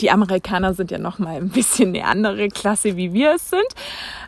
die 0.01 0.11
Amerikaner 0.11 0.73
sind 0.73 0.91
ja 0.91 0.97
noch 0.97 1.19
mal 1.19 1.35
ein 1.35 1.49
bisschen 1.49 1.89
eine 1.89 2.05
andere 2.05 2.49
Klasse, 2.49 2.97
wie 2.97 3.13
wir 3.13 3.35
es 3.35 3.49
sind. 3.49 3.67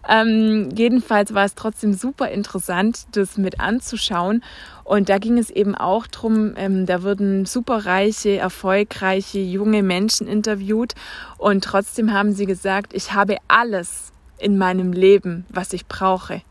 Ähm, 0.08 0.70
jedenfalls 0.76 1.34
war 1.34 1.46
es 1.46 1.56
trotzdem 1.56 1.94
super 1.94 2.30
interessant, 2.30 3.08
das 3.12 3.38
mit 3.38 3.60
anzuschauen. 3.60 4.44
Und 4.84 5.10
da 5.10 5.18
ging 5.18 5.38
es 5.38 5.50
eben 5.50 5.76
auch 5.76 6.08
drum, 6.08 6.54
ähm, 6.56 6.86
da 6.86 7.04
wurden 7.04 7.46
superreiche, 7.46 8.38
erfolgreiche 8.38 9.40
junge 9.40 9.84
Menschen 9.84 10.28
interviewt 10.28 10.94
und 11.38 11.64
trotzdem 11.64 12.14
haben 12.14 12.32
sie 12.32 12.46
gesagt, 12.46 12.94
ich 12.94 13.14
habe 13.14 13.36
alles 13.50 14.14
in 14.38 14.58
meinem 14.58 14.94
Leben, 14.94 15.46
was 15.50 15.74
ich 15.74 15.88
brauche. 15.88 16.42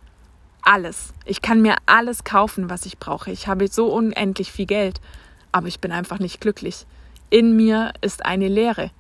Alles. 0.63 1.15
Ich 1.25 1.43
kann 1.43 1.63
mir 1.63 1.77
alles 1.87 2.25
kaufen, 2.25 2.69
was 2.69 2.87
ich 2.87 2.99
brauche. 2.99 3.31
Ich 3.31 3.47
habe 3.47 3.69
so 3.69 3.93
unendlich 3.93 4.51
viel 4.51 4.67
Geld, 4.67 5.01
aber 5.53 5.69
ich 5.69 5.81
bin 5.81 5.93
einfach 5.93 6.19
nicht 6.19 6.41
glücklich. 6.41 6.87
In 7.31 7.57
mir 7.57 7.93
ist 8.01 8.25
eine 8.25 8.49
Leere. 8.49 8.91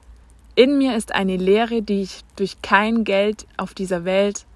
In 0.55 0.78
mir 0.78 0.97
ist 0.97 1.14
eine 1.14 1.37
Leere, 1.37 1.83
die 1.83 2.02
ich 2.02 2.21
durch 2.37 2.62
kein 2.62 3.05
Geld 3.05 3.47
auf 3.57 3.75
dieser 3.75 4.05
Welt 4.05 4.47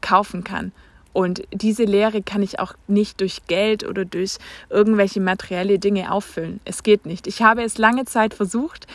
kaufen 0.00 0.44
kann. 0.44 0.72
Und 1.12 1.42
diese 1.52 1.84
Leere 1.84 2.22
kann 2.22 2.42
ich 2.42 2.58
auch 2.58 2.74
nicht 2.86 3.20
durch 3.20 3.42
Geld 3.46 3.86
oder 3.86 4.04
durch 4.04 4.38
irgendwelche 4.70 5.20
materielle 5.20 5.78
Dinge 5.78 6.10
auffüllen. 6.10 6.60
Es 6.64 6.82
geht 6.82 7.06
nicht. 7.06 7.26
Ich 7.26 7.42
habe 7.42 7.62
es 7.62 7.78
lange 7.78 8.04
Zeit 8.04 8.34
versucht 8.34 8.86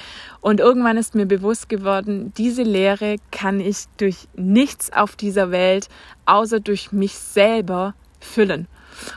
und 0.42 0.60
irgendwann 0.60 0.98
ist 0.98 1.16
mir 1.16 1.26
bewusst 1.26 1.70
geworden, 1.70 2.34
diese 2.38 2.64
Leere 2.64 3.18
kann 3.32 3.60
ich 3.60 3.86
durch 3.98 4.28
nichts 4.36 4.92
auf 4.92 5.16
dieser 5.16 5.52
Welt 5.52 5.90
außer 6.26 6.60
durch 6.60 6.92
mich 6.92 7.14
selber 7.14 7.94
füllen. 8.20 8.68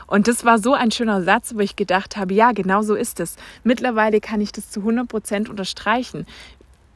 Und 0.05 0.27
das 0.27 0.45
war 0.45 0.59
so 0.59 0.73
ein 0.73 0.91
schöner 0.91 1.23
Satz, 1.23 1.55
wo 1.55 1.59
ich 1.59 1.75
gedacht 1.75 2.15
habe, 2.15 2.35
ja, 2.35 2.51
genau 2.51 2.83
so 2.83 2.93
ist 2.93 3.19
es. 3.19 3.35
Mittlerweile 3.63 4.19
kann 4.19 4.39
ich 4.39 4.51
das 4.51 4.69
zu 4.69 4.81
100 4.81 5.07
Prozent 5.07 5.49
unterstreichen 5.49 6.27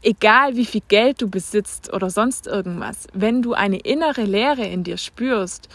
egal 0.06 0.56
wie 0.56 0.66
viel 0.66 0.84
Geld 0.88 1.22
du 1.22 1.30
besitzt 1.30 1.92
oder 1.92 2.10
sonst 2.10 2.48
irgendwas, 2.48 3.08
wenn 3.14 3.42
du 3.42 3.54
eine 3.54 3.80
innere 3.80 4.24
Leere 4.24 4.66
in 4.66 4.84
dir 4.84 4.98
spürst 4.98 5.68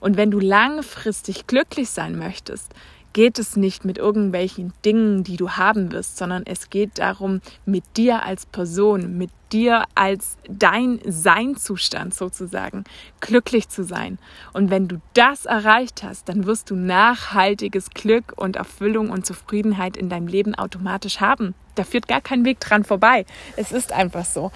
und 0.00 0.16
wenn 0.16 0.30
du 0.30 0.40
langfristig 0.40 1.46
glücklich 1.46 1.88
sein 1.88 2.18
möchtest, 2.18 2.74
geht 3.12 3.38
es 3.38 3.56
nicht 3.56 3.86
mit 3.86 3.96
irgendwelchen 3.96 4.74
Dingen, 4.84 5.24
die 5.24 5.38
du 5.38 5.52
haben 5.52 5.90
wirst, 5.90 6.18
sondern 6.18 6.42
es 6.44 6.68
geht 6.68 6.98
darum, 6.98 7.40
mit 7.64 7.84
dir 7.96 8.24
als 8.24 8.44
Person, 8.44 9.16
mit 9.16 9.30
dir 9.52 9.84
als 9.94 10.36
dein 10.50 11.00
Seinzustand 11.06 12.12
sozusagen 12.12 12.84
glücklich 13.20 13.70
zu 13.70 13.84
sein. 13.84 14.18
Und 14.52 14.68
wenn 14.68 14.88
du 14.88 15.00
das 15.14 15.46
erreicht 15.46 16.02
hast, 16.02 16.28
dann 16.28 16.44
wirst 16.44 16.70
du 16.70 16.74
nachhaltiges 16.74 17.88
Glück 17.90 18.34
und 18.36 18.56
Erfüllung 18.56 19.08
und 19.08 19.24
Zufriedenheit 19.24 19.96
in 19.96 20.10
deinem 20.10 20.26
Leben 20.26 20.54
automatisch 20.54 21.20
haben. 21.20 21.54
Da 21.76 21.84
führt 21.84 22.08
gar 22.08 22.20
kein 22.20 22.44
Weg 22.44 22.60
dran 22.60 22.84
vorbei. 22.84 23.24
Es 23.56 23.70
ist 23.70 23.92
einfach 23.92 24.24
so. 24.24 24.50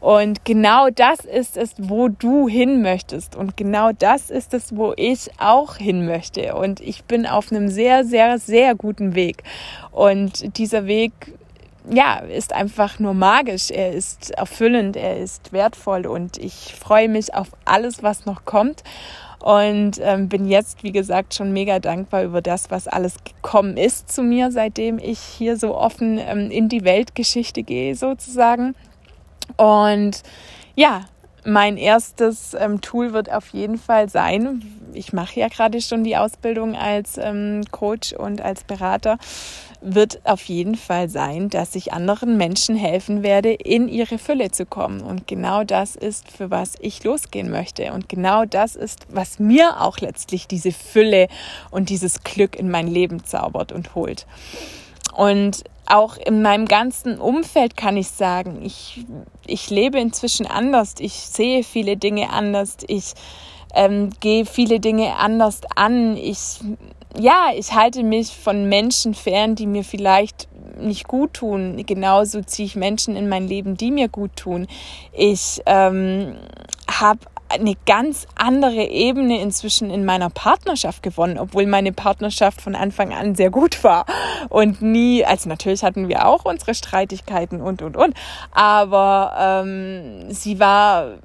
Und 0.00 0.44
genau 0.44 0.90
das 0.90 1.20
ist 1.20 1.56
es, 1.56 1.74
wo 1.78 2.08
du 2.08 2.48
hin 2.48 2.82
möchtest. 2.82 3.36
Und 3.36 3.56
genau 3.56 3.92
das 3.92 4.30
ist 4.30 4.52
es, 4.52 4.76
wo 4.76 4.94
ich 4.96 5.30
auch 5.38 5.76
hin 5.76 6.06
möchte. 6.06 6.56
Und 6.56 6.80
ich 6.80 7.04
bin 7.04 7.26
auf 7.26 7.52
einem 7.52 7.68
sehr, 7.68 8.04
sehr, 8.04 8.38
sehr 8.38 8.74
guten 8.74 9.14
Weg. 9.14 9.44
Und 9.92 10.58
dieser 10.58 10.86
Weg 10.86 11.12
ja, 11.90 12.18
ist 12.18 12.52
einfach 12.52 12.98
nur 12.98 13.14
magisch. 13.14 13.70
Er 13.70 13.92
ist 13.92 14.30
erfüllend, 14.32 14.96
er 14.96 15.18
ist 15.18 15.52
wertvoll 15.52 16.06
und 16.06 16.38
ich 16.38 16.74
freue 16.78 17.08
mich 17.08 17.34
auf 17.34 17.48
alles, 17.64 18.02
was 18.02 18.24
noch 18.24 18.44
kommt. 18.44 18.82
Und 19.42 19.98
ähm, 20.00 20.28
bin 20.28 20.46
jetzt, 20.46 20.84
wie 20.84 20.92
gesagt, 20.92 21.34
schon 21.34 21.52
mega 21.52 21.80
dankbar 21.80 22.22
über 22.22 22.40
das, 22.40 22.70
was 22.70 22.86
alles 22.86 23.16
gekommen 23.24 23.76
ist 23.76 24.10
zu 24.12 24.22
mir, 24.22 24.52
seitdem 24.52 25.00
ich 25.00 25.18
hier 25.18 25.56
so 25.56 25.76
offen 25.76 26.18
ähm, 26.18 26.48
in 26.48 26.68
die 26.68 26.84
Weltgeschichte 26.84 27.64
gehe, 27.64 27.96
sozusagen. 27.96 28.76
Und 29.56 30.22
ja, 30.76 31.06
mein 31.44 31.76
erstes 31.76 32.54
ähm, 32.54 32.80
Tool 32.80 33.12
wird 33.12 33.32
auf 33.32 33.48
jeden 33.48 33.78
Fall 33.78 34.08
sein, 34.08 34.62
ich 34.94 35.12
mache 35.12 35.40
ja 35.40 35.48
gerade 35.48 35.80
schon 35.80 36.04
die 36.04 36.16
Ausbildung 36.16 36.76
als 36.76 37.18
ähm, 37.18 37.62
Coach 37.70 38.12
und 38.12 38.40
als 38.40 38.64
Berater, 38.64 39.18
wird 39.82 40.20
auf 40.24 40.44
jeden 40.44 40.76
Fall 40.76 41.08
sein, 41.08 41.48
dass 41.48 41.74
ich 41.74 41.92
anderen 41.92 42.36
Menschen 42.36 42.76
helfen 42.76 43.22
werde, 43.22 43.52
in 43.52 43.88
ihre 43.88 44.18
Fülle 44.18 44.50
zu 44.50 44.64
kommen. 44.64 45.00
Und 45.00 45.26
genau 45.26 45.64
das 45.64 45.96
ist, 45.96 46.30
für 46.30 46.50
was 46.50 46.74
ich 46.80 47.02
losgehen 47.04 47.50
möchte. 47.50 47.92
Und 47.92 48.08
genau 48.08 48.44
das 48.44 48.76
ist, 48.76 49.06
was 49.10 49.38
mir 49.38 49.80
auch 49.80 49.98
letztlich 49.98 50.46
diese 50.46 50.72
Fülle 50.72 51.28
und 51.70 51.88
dieses 51.88 52.22
Glück 52.22 52.56
in 52.56 52.70
mein 52.70 52.86
Leben 52.86 53.24
zaubert 53.24 53.72
und 53.72 53.94
holt. 53.94 54.26
Und 55.16 55.64
auch 55.86 56.16
in 56.16 56.42
meinem 56.42 56.66
ganzen 56.66 57.18
Umfeld 57.18 57.76
kann 57.76 57.96
ich 57.96 58.08
sagen, 58.08 58.62
ich, 58.62 59.04
ich 59.46 59.68
lebe 59.68 60.00
inzwischen 60.00 60.46
anders. 60.46 60.94
Ich 61.00 61.14
sehe 61.14 61.64
viele 61.64 61.96
Dinge 61.96 62.30
anders. 62.30 62.78
Ich 62.86 63.12
ähm, 63.74 64.10
gehe 64.20 64.44
viele 64.46 64.80
Dinge 64.80 65.16
anders 65.16 65.60
an. 65.74 66.16
Ich 66.16 66.60
ja, 67.18 67.50
ich 67.54 67.74
halte 67.74 68.02
mich 68.02 68.34
von 68.34 68.68
Menschen 68.68 69.14
fern, 69.14 69.54
die 69.54 69.66
mir 69.66 69.84
vielleicht 69.84 70.48
nicht 70.78 71.06
gut 71.06 71.34
tun. 71.34 71.82
Genauso 71.86 72.42
ziehe 72.42 72.66
ich 72.66 72.76
Menschen 72.76 73.16
in 73.16 73.28
mein 73.28 73.46
Leben, 73.46 73.76
die 73.76 73.90
mir 73.90 74.08
gut 74.08 74.34
tun. 74.36 74.66
Ich 75.12 75.60
ähm, 75.66 76.36
habe 76.90 77.20
eine 77.50 77.74
ganz 77.86 78.26
andere 78.34 78.84
Ebene 78.84 79.40
inzwischen 79.40 79.90
in 79.90 80.04
meiner 80.06 80.30
Partnerschaft 80.30 81.02
gewonnen, 81.02 81.38
obwohl 81.38 81.66
meine 81.66 81.92
Partnerschaft 81.92 82.62
von 82.62 82.74
Anfang 82.74 83.12
an 83.12 83.34
sehr 83.34 83.50
gut 83.50 83.84
war 83.84 84.06
und 84.48 84.80
nie, 84.80 85.22
also 85.24 85.50
natürlich 85.50 85.82
hatten 85.82 86.08
wir 86.08 86.26
auch 86.26 86.46
unsere 86.46 86.74
Streitigkeiten 86.74 87.60
und 87.60 87.82
und 87.82 87.96
und, 87.96 88.14
aber 88.52 89.62
ähm, 89.66 90.32
sie 90.32 90.58
war 90.60 91.18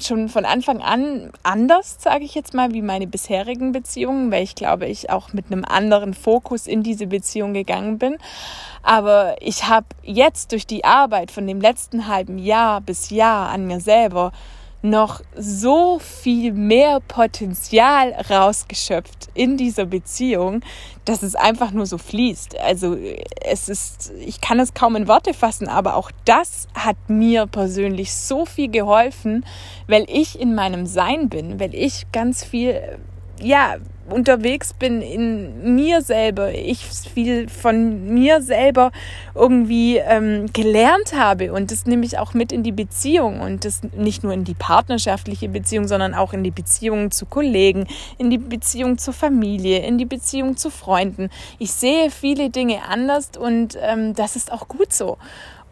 schon 0.00 0.28
von 0.28 0.44
Anfang 0.44 0.82
an 0.82 1.30
anders, 1.42 1.96
sage 1.98 2.24
ich 2.24 2.34
jetzt 2.34 2.54
mal, 2.54 2.72
wie 2.72 2.82
meine 2.82 3.06
bisherigen 3.06 3.72
Beziehungen, 3.72 4.30
weil 4.30 4.42
ich 4.42 4.54
glaube, 4.54 4.86
ich 4.86 5.10
auch 5.10 5.32
mit 5.32 5.46
einem 5.46 5.64
anderen 5.64 6.14
Fokus 6.14 6.66
in 6.66 6.82
diese 6.82 7.06
Beziehung 7.06 7.54
gegangen 7.54 7.98
bin. 7.98 8.16
Aber 8.82 9.36
ich 9.40 9.68
habe 9.68 9.86
jetzt 10.02 10.52
durch 10.52 10.66
die 10.66 10.84
Arbeit 10.84 11.30
von 11.30 11.46
dem 11.46 11.60
letzten 11.60 12.08
halben 12.08 12.38
Jahr 12.38 12.80
bis 12.80 13.10
Jahr 13.10 13.48
an 13.50 13.66
mir 13.66 13.80
selber 13.80 14.32
noch 14.90 15.20
so 15.36 15.98
viel 15.98 16.52
mehr 16.52 17.00
Potenzial 17.00 18.12
rausgeschöpft 18.30 19.28
in 19.34 19.56
dieser 19.56 19.84
Beziehung, 19.84 20.62
dass 21.04 21.22
es 21.22 21.34
einfach 21.34 21.70
nur 21.70 21.86
so 21.86 21.98
fließt. 21.98 22.58
Also 22.60 22.96
es 23.44 23.68
ist, 23.68 24.12
ich 24.18 24.40
kann 24.40 24.58
es 24.60 24.74
kaum 24.74 24.96
in 24.96 25.08
Worte 25.08 25.34
fassen, 25.34 25.68
aber 25.68 25.96
auch 25.96 26.10
das 26.24 26.68
hat 26.74 26.96
mir 27.08 27.46
persönlich 27.46 28.14
so 28.14 28.46
viel 28.46 28.70
geholfen, 28.70 29.44
weil 29.86 30.04
ich 30.08 30.38
in 30.38 30.54
meinem 30.54 30.86
Sein 30.86 31.28
bin, 31.28 31.60
weil 31.60 31.74
ich 31.74 32.06
ganz 32.12 32.44
viel, 32.44 32.98
ja, 33.40 33.76
unterwegs 34.08 34.72
bin 34.72 35.02
in 35.02 35.74
mir 35.74 36.00
selber, 36.00 36.54
ich 36.54 36.84
viel 36.84 37.48
von 37.48 38.14
mir 38.14 38.40
selber 38.40 38.92
irgendwie 39.34 39.96
ähm, 39.96 40.46
gelernt 40.52 41.14
habe 41.14 41.52
und 41.52 41.70
das 41.70 41.86
nehme 41.86 42.04
ich 42.06 42.18
auch 42.18 42.34
mit 42.34 42.52
in 42.52 42.62
die 42.62 42.72
Beziehung 42.72 43.40
und 43.40 43.64
das 43.64 43.82
nicht 43.96 44.22
nur 44.22 44.32
in 44.32 44.44
die 44.44 44.54
partnerschaftliche 44.54 45.48
Beziehung, 45.48 45.88
sondern 45.88 46.14
auch 46.14 46.32
in 46.32 46.44
die 46.44 46.50
Beziehung 46.50 47.10
zu 47.10 47.26
Kollegen, 47.26 47.86
in 48.18 48.30
die 48.30 48.38
Beziehung 48.38 48.98
zur 48.98 49.14
Familie, 49.14 49.84
in 49.84 49.98
die 49.98 50.04
Beziehung 50.04 50.56
zu 50.56 50.70
Freunden. 50.70 51.30
Ich 51.58 51.72
sehe 51.72 52.10
viele 52.10 52.50
Dinge 52.50 52.82
anders 52.88 53.30
und 53.38 53.76
ähm, 53.80 54.14
das 54.14 54.36
ist 54.36 54.52
auch 54.52 54.68
gut 54.68 54.92
so. 54.92 55.18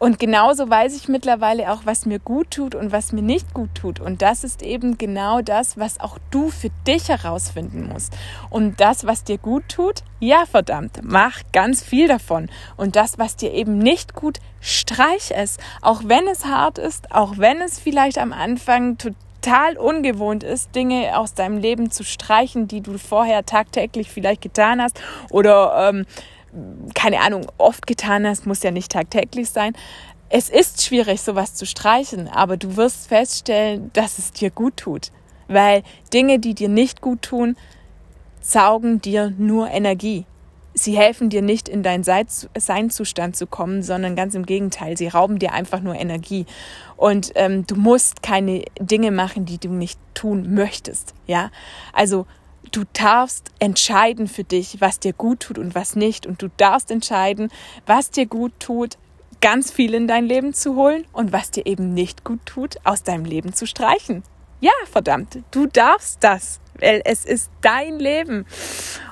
Und 0.05 0.19
genauso 0.19 0.69
weiß 0.69 0.95
ich 0.95 1.07
mittlerweile 1.07 1.71
auch, 1.71 1.79
was 1.85 2.05
mir 2.05 2.19
gut 2.19 2.51
tut 2.51 2.75
und 2.75 2.91
was 2.91 3.11
mir 3.11 3.23
nicht 3.23 3.55
gut 3.55 3.73
tut. 3.73 3.99
Und 3.99 4.21
das 4.21 4.43
ist 4.43 4.61
eben 4.61 4.99
genau 4.99 5.41
das, 5.41 5.79
was 5.79 5.99
auch 5.99 6.19
du 6.29 6.51
für 6.51 6.69
dich 6.85 7.09
herausfinden 7.09 7.89
musst. 7.91 8.15
Und 8.51 8.79
das, 8.79 9.07
was 9.07 9.23
dir 9.23 9.39
gut 9.39 9.63
tut, 9.67 10.03
ja 10.19 10.45
verdammt, 10.45 10.99
mach 11.01 11.41
ganz 11.53 11.83
viel 11.83 12.07
davon. 12.07 12.51
Und 12.77 12.95
das, 12.95 13.17
was 13.17 13.35
dir 13.35 13.51
eben 13.51 13.79
nicht 13.79 14.13
gut, 14.13 14.37
streich 14.61 15.31
es. 15.31 15.57
Auch 15.81 16.03
wenn 16.05 16.27
es 16.27 16.45
hart 16.45 16.77
ist, 16.77 17.11
auch 17.11 17.39
wenn 17.39 17.59
es 17.59 17.79
vielleicht 17.79 18.19
am 18.19 18.31
Anfang 18.31 18.99
total 18.99 19.75
ungewohnt 19.75 20.43
ist, 20.43 20.75
Dinge 20.75 21.17
aus 21.17 21.33
deinem 21.33 21.57
Leben 21.57 21.89
zu 21.89 22.03
streichen, 22.03 22.67
die 22.67 22.81
du 22.81 22.99
vorher 22.99 23.43
tagtäglich 23.43 24.11
vielleicht 24.11 24.43
getan 24.43 24.83
hast 24.83 25.01
oder 25.31 25.89
ähm, 25.89 26.05
keine 26.93 27.19
Ahnung, 27.21 27.47
oft 27.57 27.87
getan 27.87 28.25
hast, 28.25 28.45
muss 28.45 28.63
ja 28.63 28.71
nicht 28.71 28.91
tagtäglich 28.91 29.49
sein. 29.49 29.73
Es 30.29 30.49
ist 30.49 30.83
schwierig, 30.83 31.21
sowas 31.21 31.53
zu 31.53 31.65
streichen, 31.65 32.27
aber 32.27 32.57
du 32.57 32.77
wirst 32.77 33.07
feststellen, 33.07 33.91
dass 33.93 34.17
es 34.17 34.31
dir 34.31 34.49
gut 34.49 34.77
tut. 34.77 35.11
Weil 35.47 35.83
Dinge, 36.13 36.39
die 36.39 36.55
dir 36.55 36.69
nicht 36.69 37.01
gut 37.01 37.21
tun, 37.21 37.55
saugen 38.41 39.01
dir 39.01 39.33
nur 39.37 39.69
Energie. 39.69 40.25
sie 40.75 40.97
helfen 40.97 41.29
dir 41.29 41.41
nicht 41.41 41.69
in 41.69 41.83
deinen 41.83 42.03
Seinzustand 42.03 43.35
zu 43.35 43.47
kommen, 43.47 43.81
sondern 43.81 44.15
ganz 44.15 44.35
im 44.35 44.45
Gegenteil, 44.45 44.97
sie 44.97 45.07
rauben 45.07 45.39
dir 45.39 45.53
einfach 45.53 45.79
nur 45.79 45.95
Energie. 45.95 46.45
Und 46.97 47.31
ähm, 47.35 47.65
du 47.65 47.75
musst 47.75 48.21
keine 48.21 48.65
Dinge 48.79 49.11
machen, 49.11 49.45
die 49.45 49.57
du 49.57 49.69
nicht 49.69 49.99
tun 50.13 50.53
möchtest. 50.53 51.13
Ja, 51.27 51.49
also 51.93 52.27
du 52.71 52.83
darfst 52.93 53.51
entscheiden 53.59 54.27
für 54.27 54.43
dich, 54.43 54.81
was 54.81 54.99
dir 54.99 55.13
gut 55.13 55.41
tut 55.41 55.57
und 55.57 55.75
was 55.75 55.95
nicht. 55.95 56.25
Und 56.25 56.41
du 56.41 56.49
darfst 56.57 56.91
entscheiden, 56.91 57.49
was 57.85 58.11
dir 58.11 58.25
gut 58.25 58.53
tut, 58.59 58.97
ganz 59.41 59.71
viel 59.71 59.93
in 59.93 60.07
dein 60.07 60.25
Leben 60.25 60.53
zu 60.53 60.75
holen 60.75 61.05
und 61.11 61.31
was 61.31 61.51
dir 61.51 61.65
eben 61.65 61.93
nicht 61.93 62.23
gut 62.23 62.45
tut, 62.45 62.77
aus 62.83 63.03
deinem 63.03 63.25
Leben 63.25 63.53
zu 63.53 63.67
streichen. 63.67 64.23
Ja, 64.59 64.71
verdammt, 64.91 65.39
du 65.51 65.67
darfst 65.67 66.23
das, 66.23 66.59
weil 66.79 67.01
es 67.05 67.25
ist 67.25 67.51
dein 67.61 67.99
Leben 67.99 68.45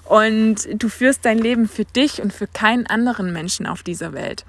und 0.06 0.68
du 0.74 0.90
führst 0.90 1.26
dein 1.26 1.38
Leben 1.38 1.68
für 1.68 1.86
dich 1.86 2.22
und 2.22 2.34
für 2.34 2.48
keinen 2.48 2.88
anderen 2.88 3.32
Menschen 3.34 3.68
auf 3.68 3.84
dieser 3.84 4.14
Welt. 4.14 4.46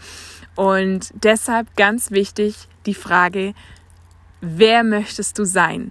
Und 0.57 1.13
deshalb 1.15 1.77
ganz 1.77 2.11
wichtig 2.11 2.69
die 2.87 2.95
Frage, 2.95 3.55
wer 4.41 4.85
möchtest 4.85 5.39
du 5.39 5.45
sein? 5.45 5.91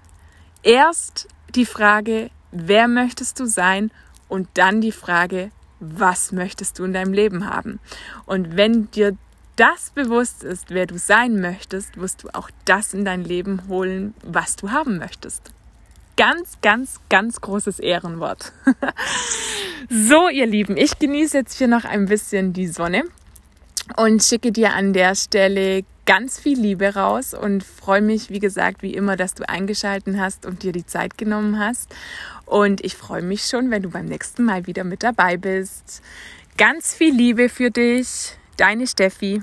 Erst 0.63 1.27
die 1.53 1.65
Frage, 1.65 2.31
wer 2.53 2.87
möchtest 2.87 3.39
du 3.39 3.45
sein? 3.45 3.91
Und 4.29 4.47
dann 4.55 4.81
die 4.81 4.91
Frage, 4.91 5.51
was 5.79 6.31
möchtest 6.31 6.79
du 6.79 6.85
in 6.85 6.93
deinem 6.93 7.13
Leben 7.13 7.49
haben? 7.49 7.79
Und 8.25 8.55
wenn 8.55 8.89
dir 8.91 9.15
das 9.55 9.91
bewusst 9.91 10.43
ist, 10.43 10.69
wer 10.69 10.87
du 10.87 10.97
sein 10.97 11.39
möchtest, 11.39 11.97
wirst 11.97 12.23
du 12.23 12.29
auch 12.33 12.49
das 12.65 12.93
in 12.93 13.05
dein 13.05 13.23
Leben 13.23 13.67
holen, 13.67 14.15
was 14.23 14.55
du 14.55 14.71
haben 14.71 14.97
möchtest. 14.97 15.51
Ganz, 16.15 16.57
ganz, 16.61 16.99
ganz 17.09 17.41
großes 17.41 17.79
Ehrenwort. 17.79 18.53
so, 19.89 20.29
ihr 20.29 20.45
Lieben, 20.45 20.77
ich 20.77 20.97
genieße 20.99 21.37
jetzt 21.37 21.57
hier 21.57 21.67
noch 21.67 21.85
ein 21.85 22.05
bisschen 22.05 22.53
die 22.53 22.67
Sonne 22.67 23.03
und 23.97 24.23
schicke 24.23 24.51
dir 24.51 24.73
an 24.73 24.93
der 24.93 25.15
Stelle 25.15 25.83
ganz 26.05 26.39
viel 26.39 26.59
Liebe 26.59 26.95
raus 26.95 27.33
und 27.33 27.63
freue 27.63 28.01
mich, 28.01 28.29
wie 28.29 28.39
gesagt, 28.39 28.81
wie 28.81 28.93
immer, 28.93 29.15
dass 29.15 29.33
du 29.33 29.47
eingeschalten 29.47 30.19
hast 30.19 30.45
und 30.45 30.63
dir 30.63 30.71
die 30.71 30.85
Zeit 30.85 31.17
genommen 31.17 31.59
hast. 31.59 31.93
Und 32.53 32.85
ich 32.85 32.93
freue 32.95 33.23
mich 33.23 33.45
schon, 33.45 33.71
wenn 33.71 33.81
du 33.81 33.89
beim 33.89 34.05
nächsten 34.05 34.43
Mal 34.43 34.67
wieder 34.67 34.83
mit 34.83 35.01
dabei 35.01 35.37
bist. 35.37 36.03
Ganz 36.55 36.93
viel 36.93 37.11
Liebe 37.11 37.49
für 37.49 37.71
dich, 37.71 38.37
deine 38.57 38.85
Steffi. 38.85 39.41